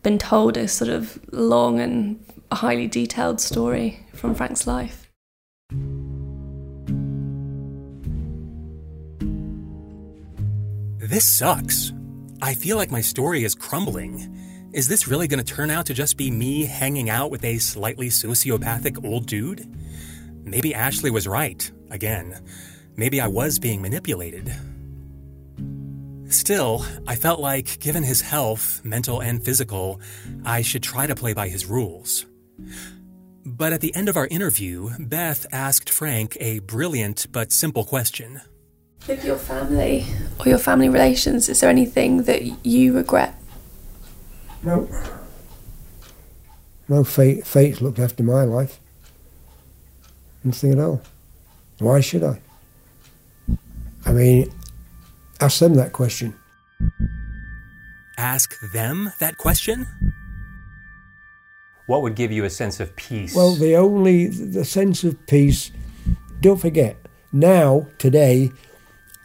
been 0.02 0.18
told 0.18 0.56
a 0.56 0.68
sort 0.68 0.90
of 0.90 1.18
long 1.32 1.80
and 1.80 2.24
highly 2.50 2.86
detailed 2.86 3.40
story 3.40 4.06
from 4.14 4.34
Frank's 4.34 4.66
life. 4.66 5.07
This 11.08 11.24
sucks. 11.24 11.90
I 12.42 12.52
feel 12.52 12.76
like 12.76 12.90
my 12.90 13.00
story 13.00 13.42
is 13.42 13.54
crumbling. 13.54 14.68
Is 14.74 14.88
this 14.88 15.08
really 15.08 15.26
going 15.26 15.42
to 15.42 15.54
turn 15.54 15.70
out 15.70 15.86
to 15.86 15.94
just 15.94 16.18
be 16.18 16.30
me 16.30 16.66
hanging 16.66 17.08
out 17.08 17.30
with 17.30 17.42
a 17.46 17.56
slightly 17.56 18.10
sociopathic 18.10 19.02
old 19.02 19.24
dude? 19.24 19.66
Maybe 20.44 20.74
Ashley 20.74 21.10
was 21.10 21.26
right, 21.26 21.72
again. 21.90 22.38
Maybe 22.94 23.22
I 23.22 23.26
was 23.26 23.58
being 23.58 23.80
manipulated. 23.80 24.54
Still, 26.28 26.84
I 27.06 27.16
felt 27.16 27.40
like, 27.40 27.78
given 27.80 28.02
his 28.02 28.20
health, 28.20 28.84
mental 28.84 29.22
and 29.22 29.42
physical, 29.42 30.02
I 30.44 30.60
should 30.60 30.82
try 30.82 31.06
to 31.06 31.14
play 31.14 31.32
by 31.32 31.48
his 31.48 31.64
rules. 31.64 32.26
But 33.46 33.72
at 33.72 33.80
the 33.80 33.96
end 33.96 34.10
of 34.10 34.18
our 34.18 34.26
interview, 34.26 34.90
Beth 34.98 35.46
asked 35.52 35.88
Frank 35.88 36.36
a 36.38 36.58
brilliant 36.58 37.28
but 37.32 37.50
simple 37.50 37.86
question. 37.86 38.42
With 39.06 39.24
your 39.24 39.38
family 39.38 40.04
or 40.40 40.48
your 40.48 40.58
family 40.58 40.88
relations, 40.88 41.48
is 41.48 41.60
there 41.60 41.70
anything 41.70 42.22
that 42.24 42.66
you 42.66 42.94
regret? 42.94 43.34
No. 44.62 44.88
No, 46.88 47.04
fate, 47.04 47.46
fate's 47.46 47.80
looked 47.80 47.98
after 47.98 48.22
my 48.22 48.44
life. 48.44 48.80
Nothing 50.42 50.72
at 50.72 50.78
all. 50.78 51.02
Why 51.78 52.00
should 52.00 52.24
I? 52.24 52.40
I 54.06 54.12
mean, 54.12 54.52
ask 55.40 55.58
them 55.58 55.74
that 55.74 55.92
question. 55.92 56.34
Ask 58.16 58.54
them 58.72 59.12
that 59.20 59.36
question? 59.36 59.86
What 61.86 62.02
would 62.02 62.14
give 62.14 62.32
you 62.32 62.44
a 62.44 62.50
sense 62.50 62.80
of 62.80 62.94
peace? 62.96 63.34
Well, 63.34 63.54
the 63.54 63.76
only 63.76 64.26
the 64.26 64.64
sense 64.64 65.04
of 65.04 65.26
peace. 65.26 65.70
Don't 66.40 66.60
forget, 66.60 66.96
now 67.32 67.86
today, 67.98 68.52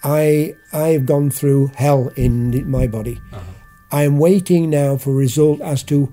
I 0.03 0.55
I've 0.71 1.05
gone 1.05 1.29
through 1.29 1.71
hell 1.75 2.09
in 2.15 2.69
my 2.69 2.87
body. 2.87 3.21
Uh-huh. 3.31 3.51
I 3.91 4.03
am 4.03 4.17
waiting 4.17 4.69
now 4.69 4.97
for 4.97 5.11
a 5.11 5.15
result 5.15 5.61
as 5.61 5.83
to 5.83 6.11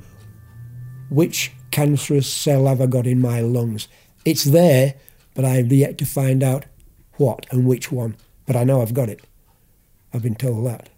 which 1.08 1.52
cancerous 1.70 2.32
cell 2.32 2.66
have 2.66 2.80
I 2.80 2.86
got 2.86 3.06
in 3.06 3.20
my 3.20 3.40
lungs. 3.40 3.88
It's 4.24 4.44
there, 4.44 4.94
but 5.34 5.44
I 5.44 5.56
have 5.56 5.72
yet 5.72 5.98
to 5.98 6.06
find 6.06 6.42
out 6.42 6.66
what 7.16 7.46
and 7.50 7.66
which 7.66 7.90
one. 7.90 8.16
But 8.46 8.56
I 8.56 8.64
know 8.64 8.82
I've 8.82 8.94
got 8.94 9.08
it. 9.08 9.20
I've 10.12 10.22
been 10.22 10.34
told 10.34 10.66
that, 10.66 10.88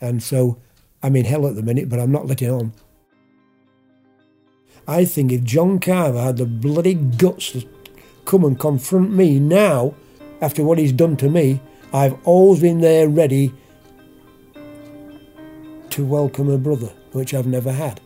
and 0.00 0.22
so 0.22 0.58
I'm 1.02 1.16
in 1.16 1.24
hell 1.24 1.46
at 1.46 1.54
the 1.54 1.62
minute, 1.62 1.88
but 1.88 1.98
I'm 1.98 2.12
not 2.12 2.26
letting 2.26 2.50
on. 2.50 2.72
I 4.86 5.04
think 5.04 5.32
if 5.32 5.42
John 5.44 5.80
Carver 5.80 6.20
had 6.20 6.38
the 6.38 6.46
bloody 6.46 6.94
guts 6.94 7.52
to 7.52 7.66
come 8.24 8.44
and 8.44 8.58
confront 8.58 9.10
me 9.10 9.38
now, 9.38 9.94
after 10.40 10.62
what 10.64 10.78
he's 10.78 10.92
done 10.92 11.16
to 11.18 11.28
me, 11.28 11.60
I've 11.92 12.16
always 12.26 12.60
been 12.60 12.80
there 12.80 13.08
ready 13.08 13.54
to 15.90 16.04
welcome 16.04 16.50
a 16.50 16.58
brother, 16.58 16.92
which 17.12 17.32
I've 17.32 17.46
never 17.46 17.72
had. 17.72 18.00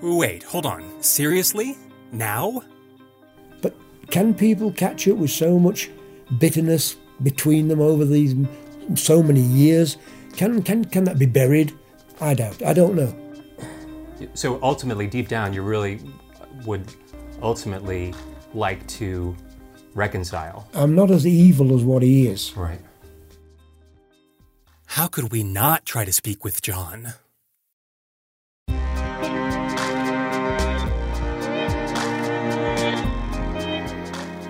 Wait, 0.00 0.44
hold 0.44 0.66
on. 0.66 1.02
Seriously? 1.02 1.76
Now? 2.12 2.62
But 3.60 3.74
can 4.10 4.34
people 4.34 4.70
catch 4.70 5.08
up 5.08 5.16
with 5.16 5.30
so 5.30 5.58
much 5.58 5.90
bitterness 6.38 6.96
between 7.22 7.68
them 7.68 7.80
over 7.80 8.04
these 8.04 8.34
so 8.94 9.22
many 9.22 9.40
years? 9.40 9.96
Can 10.36 10.62
can 10.62 10.84
can 10.84 11.04
that 11.04 11.18
be 11.18 11.26
buried? 11.26 11.76
I 12.20 12.34
doubt. 12.34 12.62
I 12.62 12.72
don't 12.72 12.94
know. 12.94 13.14
so 14.34 14.60
ultimately, 14.62 15.06
deep 15.06 15.28
down, 15.28 15.52
you 15.52 15.62
really 15.62 16.00
would 16.64 16.86
ultimately 17.42 18.14
like 18.54 18.86
to 18.86 19.36
reconcile. 19.94 20.68
I'm 20.74 20.94
not 20.94 21.10
as 21.10 21.26
evil 21.26 21.74
as 21.74 21.82
what 21.82 22.02
he 22.02 22.26
is. 22.26 22.56
Right. 22.56 22.80
How 24.86 25.06
could 25.06 25.30
we 25.30 25.44
not 25.44 25.86
try 25.86 26.04
to 26.04 26.12
speak 26.12 26.44
with 26.44 26.62
John? 26.62 27.14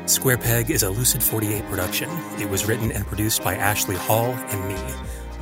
Square 0.06 0.38
Peg 0.38 0.70
is 0.70 0.82
a 0.82 0.90
Lucid 0.90 1.22
48 1.22 1.64
production. 1.66 2.10
It 2.38 2.50
was 2.50 2.66
written 2.66 2.92
and 2.92 3.06
produced 3.06 3.42
by 3.42 3.54
Ashley 3.54 3.96
Hall 3.96 4.32
and 4.32 4.68
me. 4.68 4.76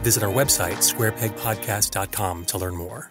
Visit 0.02 0.22
our 0.22 0.32
website, 0.32 0.78
squarepegpodcast.com, 0.78 2.44
to 2.44 2.58
learn 2.58 2.76
more. 2.76 3.10